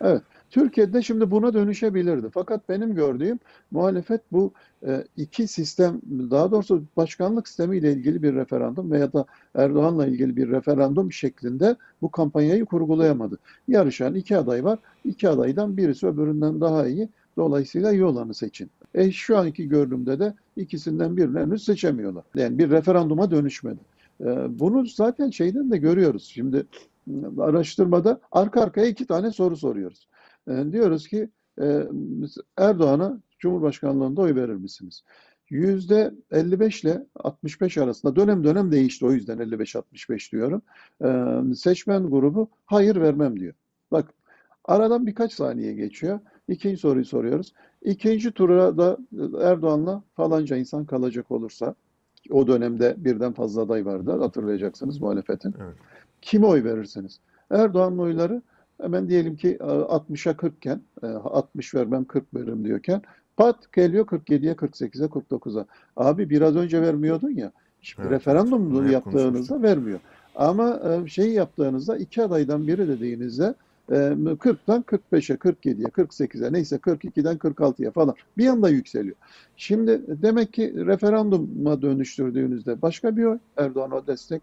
evet. 0.00 0.22
Türkiye'de 0.50 1.02
şimdi 1.02 1.30
buna 1.30 1.54
dönüşebilirdi. 1.54 2.26
Fakat 2.32 2.68
benim 2.68 2.94
gördüğüm 2.94 3.38
muhalefet 3.70 4.20
bu 4.32 4.52
e, 4.86 5.04
iki 5.16 5.48
sistem, 5.48 6.00
daha 6.30 6.50
doğrusu 6.50 6.82
başkanlık 6.96 7.48
sistemiyle 7.48 7.92
ilgili 7.92 8.22
bir 8.22 8.34
referandum 8.34 8.90
veya 8.90 9.12
da 9.12 9.24
Erdoğan'la 9.54 10.06
ilgili 10.06 10.36
bir 10.36 10.50
referandum 10.50 11.12
şeklinde 11.12 11.76
bu 12.02 12.10
kampanyayı 12.10 12.64
kurgulayamadı. 12.64 13.38
Yarışan 13.68 14.14
iki 14.14 14.36
aday 14.36 14.64
var. 14.64 14.78
İki 15.04 15.28
adaydan 15.28 15.76
birisi 15.76 16.06
öbüründen 16.06 16.60
daha 16.60 16.86
iyi. 16.86 17.08
Dolayısıyla 17.36 17.92
iyi 17.92 18.04
olanı 18.04 18.34
seçin. 18.34 18.70
E 18.94 19.12
şu 19.12 19.38
anki 19.38 19.68
görünümde 19.68 20.18
de 20.18 20.34
ikisinden 20.56 21.16
birini 21.16 21.38
henüz 21.38 21.64
seçemiyorlar. 21.64 22.24
Yani 22.34 22.58
bir 22.58 22.70
referanduma 22.70 23.30
dönüşmedi. 23.30 23.80
E, 24.20 24.58
bunu 24.60 24.86
zaten 24.86 25.30
şeyden 25.30 25.70
de 25.70 25.76
görüyoruz. 25.76 26.24
Şimdi 26.34 26.66
araştırmada 27.38 28.20
arka 28.32 28.60
arkaya 28.60 28.86
iki 28.86 29.06
tane 29.06 29.30
soru 29.30 29.56
soruyoruz. 29.56 30.08
E, 30.48 30.72
diyoruz 30.72 31.08
ki 31.08 31.28
e, 31.60 31.86
Erdoğan'a 32.56 33.20
Cumhurbaşkanlığında 33.38 34.20
oy 34.20 34.34
verir 34.34 34.54
misiniz? 34.54 35.04
Yüzde 35.50 36.14
55 36.30 36.84
ile 36.84 37.06
65 37.16 37.78
arasında 37.78 38.16
dönem 38.16 38.44
dönem 38.44 38.72
değişti. 38.72 39.06
O 39.06 39.12
yüzden 39.12 39.38
55-65 39.38 40.32
diyorum. 40.32 40.62
E, 41.04 41.54
seçmen 41.54 42.10
grubu 42.10 42.48
hayır 42.66 42.96
vermem 42.96 43.40
diyor. 43.40 43.54
Bak 43.92 44.14
aradan 44.64 45.06
birkaç 45.06 45.32
saniye 45.32 45.74
geçiyor. 45.74 46.20
İkinci 46.48 46.76
soruyu 46.76 47.04
soruyoruz. 47.04 47.52
İkinci 47.82 48.32
tura 48.32 48.78
da 48.78 48.98
Erdoğan'la 49.40 50.02
falanca 50.14 50.56
insan 50.56 50.86
kalacak 50.86 51.30
olursa 51.30 51.74
o 52.30 52.46
dönemde 52.46 52.94
birden 52.98 53.32
fazla 53.32 53.62
aday 53.62 53.86
vardı 53.86 54.18
hatırlayacaksınız 54.18 55.00
muhalefetin. 55.00 55.54
Evet. 55.62 55.74
Kime 56.22 56.46
oy 56.46 56.64
verirsiniz? 56.64 57.20
Erdoğan'ın 57.50 57.98
oyları 57.98 58.42
Hemen 58.80 59.08
diyelim 59.08 59.36
ki 59.36 59.56
60'a 59.60 60.36
40 60.36 60.56
iken 60.56 60.80
60 61.02 61.74
vermem 61.74 62.04
40 62.04 62.34
veririm 62.34 62.64
diyorken 62.64 63.02
pat 63.36 63.72
geliyor 63.72 64.06
47'ye 64.06 64.52
48'e 64.52 65.06
49'a. 65.06 65.66
Abi 65.96 66.30
biraz 66.30 66.56
önce 66.56 66.82
vermiyordun 66.82 67.30
ya. 67.30 67.52
Şimdi 67.82 68.08
evet, 68.08 68.20
referandum 68.20 68.82
evet, 68.82 68.92
yaptığınızda 68.92 69.62
vermiyor. 69.62 70.00
Ama 70.36 70.80
e, 70.84 71.08
şey 71.08 71.32
yaptığınızda 71.32 71.96
iki 71.96 72.22
adaydan 72.22 72.66
biri 72.66 72.88
dediğinizde 72.88 73.54
40'tan 73.90 74.82
45'e, 74.82 75.36
47'ye, 75.36 75.86
48'e 75.86 76.52
neyse 76.52 76.76
42'den 76.76 77.36
46'ya 77.36 77.90
falan 77.90 78.14
bir 78.38 78.46
anda 78.46 78.68
yükseliyor. 78.68 79.16
Şimdi 79.56 80.00
demek 80.08 80.52
ki 80.52 80.74
referanduma 80.86 81.82
dönüştürdüğünüzde 81.82 82.82
başka 82.82 83.16
bir 83.16 83.24
oy 83.24 83.38
Erdoğan'a 83.56 84.06
destek 84.06 84.42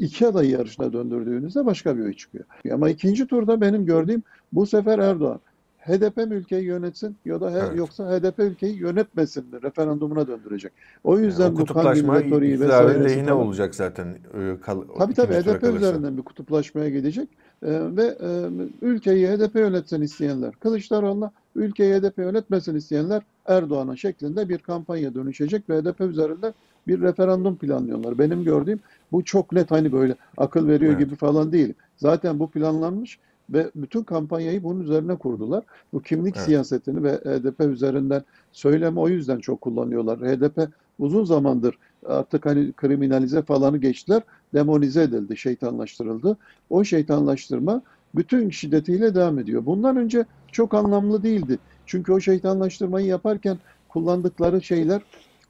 iki 0.00 0.26
adayı 0.26 0.50
yarışına 0.50 0.92
döndürdüğünüzde 0.92 1.66
başka 1.66 1.96
bir 1.96 2.02
oy 2.02 2.14
çıkıyor. 2.14 2.44
Ama 2.72 2.90
ikinci 2.90 3.26
turda 3.26 3.60
benim 3.60 3.86
gördüğüm 3.86 4.22
bu 4.52 4.66
sefer 4.66 4.98
Erdoğan 4.98 5.40
HDP 5.80 6.16
mi 6.16 6.34
ülkeyi 6.34 6.64
yönetsin 6.64 7.16
ya 7.24 7.40
da 7.40 7.50
evet. 7.50 7.78
yoksa 7.78 8.10
HDP 8.10 8.38
ülkeyi 8.38 8.76
yönetmesin 8.76 9.52
de 9.52 9.62
referandumuna 9.62 10.26
döndürecek. 10.26 10.72
O 11.04 11.18
yüzden 11.18 11.44
yani 11.44 11.52
o 11.52 11.56
bu 11.56 11.60
kutuplaşma 11.60 12.20
iktidarın 12.20 13.04
lehine 13.04 13.26
falan. 13.26 13.46
olacak 13.46 13.74
zaten. 13.74 14.06
E, 14.08 14.60
kal, 14.60 14.82
tabii 14.98 15.14
tabii 15.14 15.34
HDP 15.34 15.60
kalırsa. 15.60 15.76
üzerinden 15.76 16.16
bir 16.16 16.22
kutuplaşmaya 16.22 16.88
gidecek. 16.88 17.28
Ee, 17.62 17.68
ve 17.96 18.16
e, 18.20 18.48
ülkeyi 18.82 19.28
HDP 19.28 19.54
yönetsin 19.54 20.02
isteyenler 20.02 20.52
Kılıçdaroğlu'na, 20.52 21.30
ülkeyi 21.54 21.94
HDP 21.94 22.18
yönetmesin 22.18 22.74
isteyenler 22.74 23.22
Erdoğan'a 23.46 23.96
şeklinde 23.96 24.48
bir 24.48 24.58
kampanya 24.58 25.14
dönüşecek 25.14 25.70
ve 25.70 25.80
HDP 25.80 26.00
üzerinde 26.00 26.52
bir 26.90 27.00
referandum 27.00 27.56
planlıyorlar. 27.56 28.18
Benim 28.18 28.44
gördüğüm 28.44 28.80
bu 29.12 29.24
çok 29.24 29.52
net 29.52 29.70
hani 29.70 29.92
böyle 29.92 30.14
akıl 30.36 30.68
veriyor 30.68 30.92
evet. 30.92 31.04
gibi 31.04 31.16
falan 31.16 31.52
değil. 31.52 31.74
Zaten 31.96 32.38
bu 32.38 32.50
planlanmış 32.50 33.18
ve 33.50 33.70
bütün 33.74 34.02
kampanyayı 34.02 34.62
bunun 34.62 34.80
üzerine 34.80 35.16
kurdular. 35.16 35.64
Bu 35.92 36.02
kimlik 36.02 36.36
evet. 36.36 36.46
siyasetini 36.46 37.02
ve 37.02 37.12
HDP 37.12 37.60
üzerinden 37.60 38.22
söylemi 38.52 39.00
o 39.00 39.08
yüzden 39.08 39.38
çok 39.38 39.60
kullanıyorlar. 39.60 40.18
HDP 40.18 40.68
uzun 40.98 41.24
zamandır 41.24 41.78
artık 42.06 42.46
hani 42.46 42.72
kriminalize 42.72 43.42
falanı 43.42 43.78
geçtiler, 43.78 44.22
demonize 44.54 45.02
edildi, 45.02 45.36
şeytanlaştırıldı. 45.36 46.36
O 46.70 46.84
şeytanlaştırma 46.84 47.82
bütün 48.14 48.50
şiddetiyle 48.50 49.14
devam 49.14 49.38
ediyor. 49.38 49.66
Bundan 49.66 49.96
önce 49.96 50.24
çok 50.52 50.74
anlamlı 50.74 51.22
değildi. 51.22 51.58
Çünkü 51.86 52.12
o 52.12 52.20
şeytanlaştırmayı 52.20 53.06
yaparken 53.06 53.58
kullandıkları 53.88 54.62
şeyler 54.62 55.02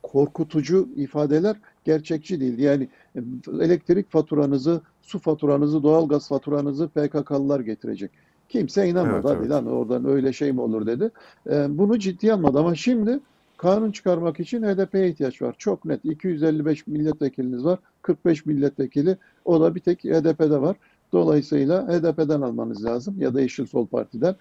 korkutucu 0.03 0.89
ifadeler 0.97 1.57
gerçekçi 1.85 2.41
değil. 2.41 2.59
Yani 2.59 2.89
e, 3.17 3.21
elektrik 3.61 4.11
faturanızı, 4.11 4.81
su 5.03 5.19
faturanızı, 5.19 5.83
doğalgaz 5.83 6.29
faturanızı 6.29 6.89
PKK'lılar 6.89 7.61
getirecek. 7.61 8.11
Kimse 8.49 8.89
inanmadı. 8.89 9.29
Evet, 9.29 9.37
evet. 9.41 9.51
lan 9.51 9.67
oradan 9.67 10.05
öyle 10.05 10.33
şey 10.33 10.53
mi 10.53 10.61
olur 10.61 10.87
dedi. 10.87 11.11
E, 11.51 11.79
bunu 11.79 11.99
ciddi 11.99 12.33
almadı 12.33 12.59
ama 12.59 12.75
şimdi 12.75 13.21
kanun 13.57 13.93
çıkarmak 13.93 14.41
için 14.41 14.63
HDP'ye 14.63 15.09
ihtiyaç 15.09 15.43
var. 15.43 15.55
Çok 15.59 15.85
net. 15.85 16.05
255 16.05 16.87
milletvekiliniz 16.87 17.65
var. 17.65 17.79
45 18.03 18.47
milletvekili. 18.47 19.17
O 19.45 19.61
da 19.61 19.75
bir 19.75 19.81
tek 19.81 20.05
HDP'de 20.05 20.61
var. 20.61 20.77
Dolayısıyla 21.13 21.89
HDP'den 21.89 22.41
almanız 22.41 22.85
lazım 22.85 23.15
ya 23.19 23.35
da 23.35 23.41
Yeşil 23.41 23.67
Sol 23.67 23.87
Parti'den. 23.87 24.35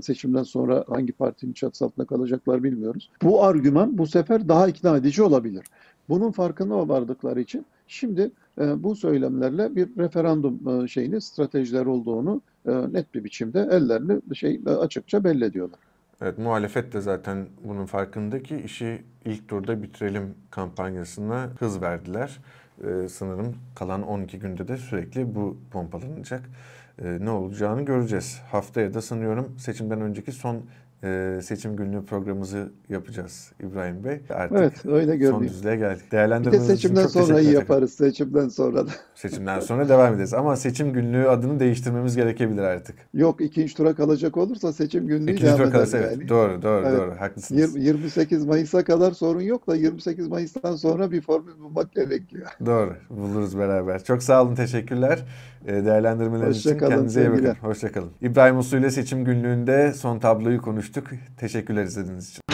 Seçimden 0.00 0.42
sonra 0.42 0.84
hangi 0.88 1.12
partinin 1.12 1.52
çatısı 1.52 1.84
altında 1.84 2.06
kalacaklar 2.06 2.62
bilmiyoruz. 2.62 3.10
Bu 3.22 3.44
argüman 3.44 3.98
bu 3.98 4.06
sefer 4.06 4.48
daha 4.48 4.68
ikna 4.68 4.96
edici 4.96 5.22
olabilir. 5.22 5.64
Bunun 6.08 6.30
farkına 6.30 6.88
vardıkları 6.88 7.40
için 7.40 7.66
şimdi 7.86 8.30
e, 8.60 8.82
bu 8.82 8.96
söylemlerle 8.96 9.76
bir 9.76 9.88
referandum 9.98 10.84
e, 10.84 10.88
şeyini 10.88 11.20
stratejiler 11.20 11.86
olduğunu 11.86 12.40
e, 12.66 12.72
net 12.92 13.14
bir 13.14 13.24
biçimde 13.24 13.68
ellerini 13.70 14.34
şey 14.34 14.60
açıkça 14.80 15.24
belli 15.24 15.44
ediyorlar. 15.44 15.80
Evet 16.22 16.38
muhalefet 16.38 16.92
de 16.92 17.00
zaten 17.00 17.46
bunun 17.64 17.86
farkında 17.86 18.42
ki 18.42 18.62
işi 18.64 19.02
ilk 19.24 19.48
turda 19.48 19.82
bitirelim 19.82 20.34
kampanyasına 20.50 21.50
hız 21.58 21.82
verdiler. 21.82 22.38
Ee, 22.82 23.08
sanırım 23.08 23.56
kalan 23.74 24.02
12 24.02 24.38
günde 24.38 24.68
de 24.68 24.76
sürekli 24.76 25.34
bu 25.34 25.56
pompalanacak. 25.70 26.42
Ee, 27.02 27.18
ne 27.20 27.30
olacağını 27.30 27.84
göreceğiz. 27.84 28.40
Haftaya 28.50 28.94
da 28.94 29.02
sanıyorum 29.02 29.56
seçimden 29.58 30.00
önceki 30.00 30.32
son 30.32 30.62
e, 31.04 31.40
seçim 31.42 31.76
günlüğü 31.76 32.04
programımızı 32.04 32.72
yapacağız 32.88 33.52
İbrahim 33.60 34.04
Bey. 34.04 34.20
Artık 34.30 34.58
evet 34.58 34.86
öyle 34.86 35.16
görünüyor. 35.16 35.32
Son 35.32 35.42
düzlüğe 35.42 35.76
geldik. 35.76 36.12
Değerlendirmeniz 36.12 36.64
bir 36.64 36.68
de 36.68 36.76
seçimden 36.76 37.06
sonra 37.06 37.40
iyi 37.40 37.52
yaparız. 37.52 37.94
Seçimden 37.94 38.48
sonra 38.48 38.86
da. 38.86 38.90
Seçimden 39.14 39.60
sonra 39.60 39.88
devam 39.88 40.14
ederiz. 40.14 40.34
Ama 40.34 40.56
seçim 40.56 40.92
günlüğü 40.92 41.28
adını 41.28 41.60
değiştirmemiz 41.60 42.16
gerekebilir 42.16 42.62
artık. 42.62 42.96
Yok 43.14 43.40
ikinci 43.40 43.74
tura 43.74 43.94
kalacak 43.94 44.36
olursa 44.36 44.72
seçim 44.72 45.06
günlüğü 45.06 45.32
ikinci 45.32 45.46
devam 45.46 45.58
tura 45.58 45.70
kalırsa, 45.70 45.98
yani. 45.98 46.14
Evet, 46.18 46.28
doğru 46.28 46.62
doğru 46.62 46.86
evet. 46.86 46.98
doğru 46.98 47.20
haklısınız. 47.20 47.76
28 47.76 48.44
Mayıs'a 48.44 48.84
kadar 48.84 49.12
sorun 49.12 49.40
yok 49.40 49.66
da 49.66 49.76
28 49.76 50.28
Mayıs'tan 50.28 50.76
sonra 50.76 51.10
bir 51.10 51.20
formül 51.20 51.58
bulmak 51.58 51.92
gerekiyor. 51.92 52.46
Doğru 52.66 52.94
buluruz 53.10 53.58
beraber. 53.58 54.04
Çok 54.04 54.22
sağ 54.22 54.42
olun 54.42 54.54
teşekkürler. 54.54 55.24
Ee, 55.66 55.84
değerlendirmeleriniz 55.84 56.58
için 56.58 56.78
kendinize 56.78 57.20
iyi 57.20 57.30
bakın. 57.30 57.54
Hoşçakalın. 57.60 58.10
İbrahim 58.22 58.58
Usu 58.58 58.76
ile 58.76 58.90
seçim 58.90 59.24
günlüğünde 59.24 59.92
son 59.92 60.18
tabloyu 60.18 60.62
konuştuk. 60.94 61.38
Teşekkürler 61.38 61.84
izlediğiniz 61.84 62.30
için. 62.30 62.53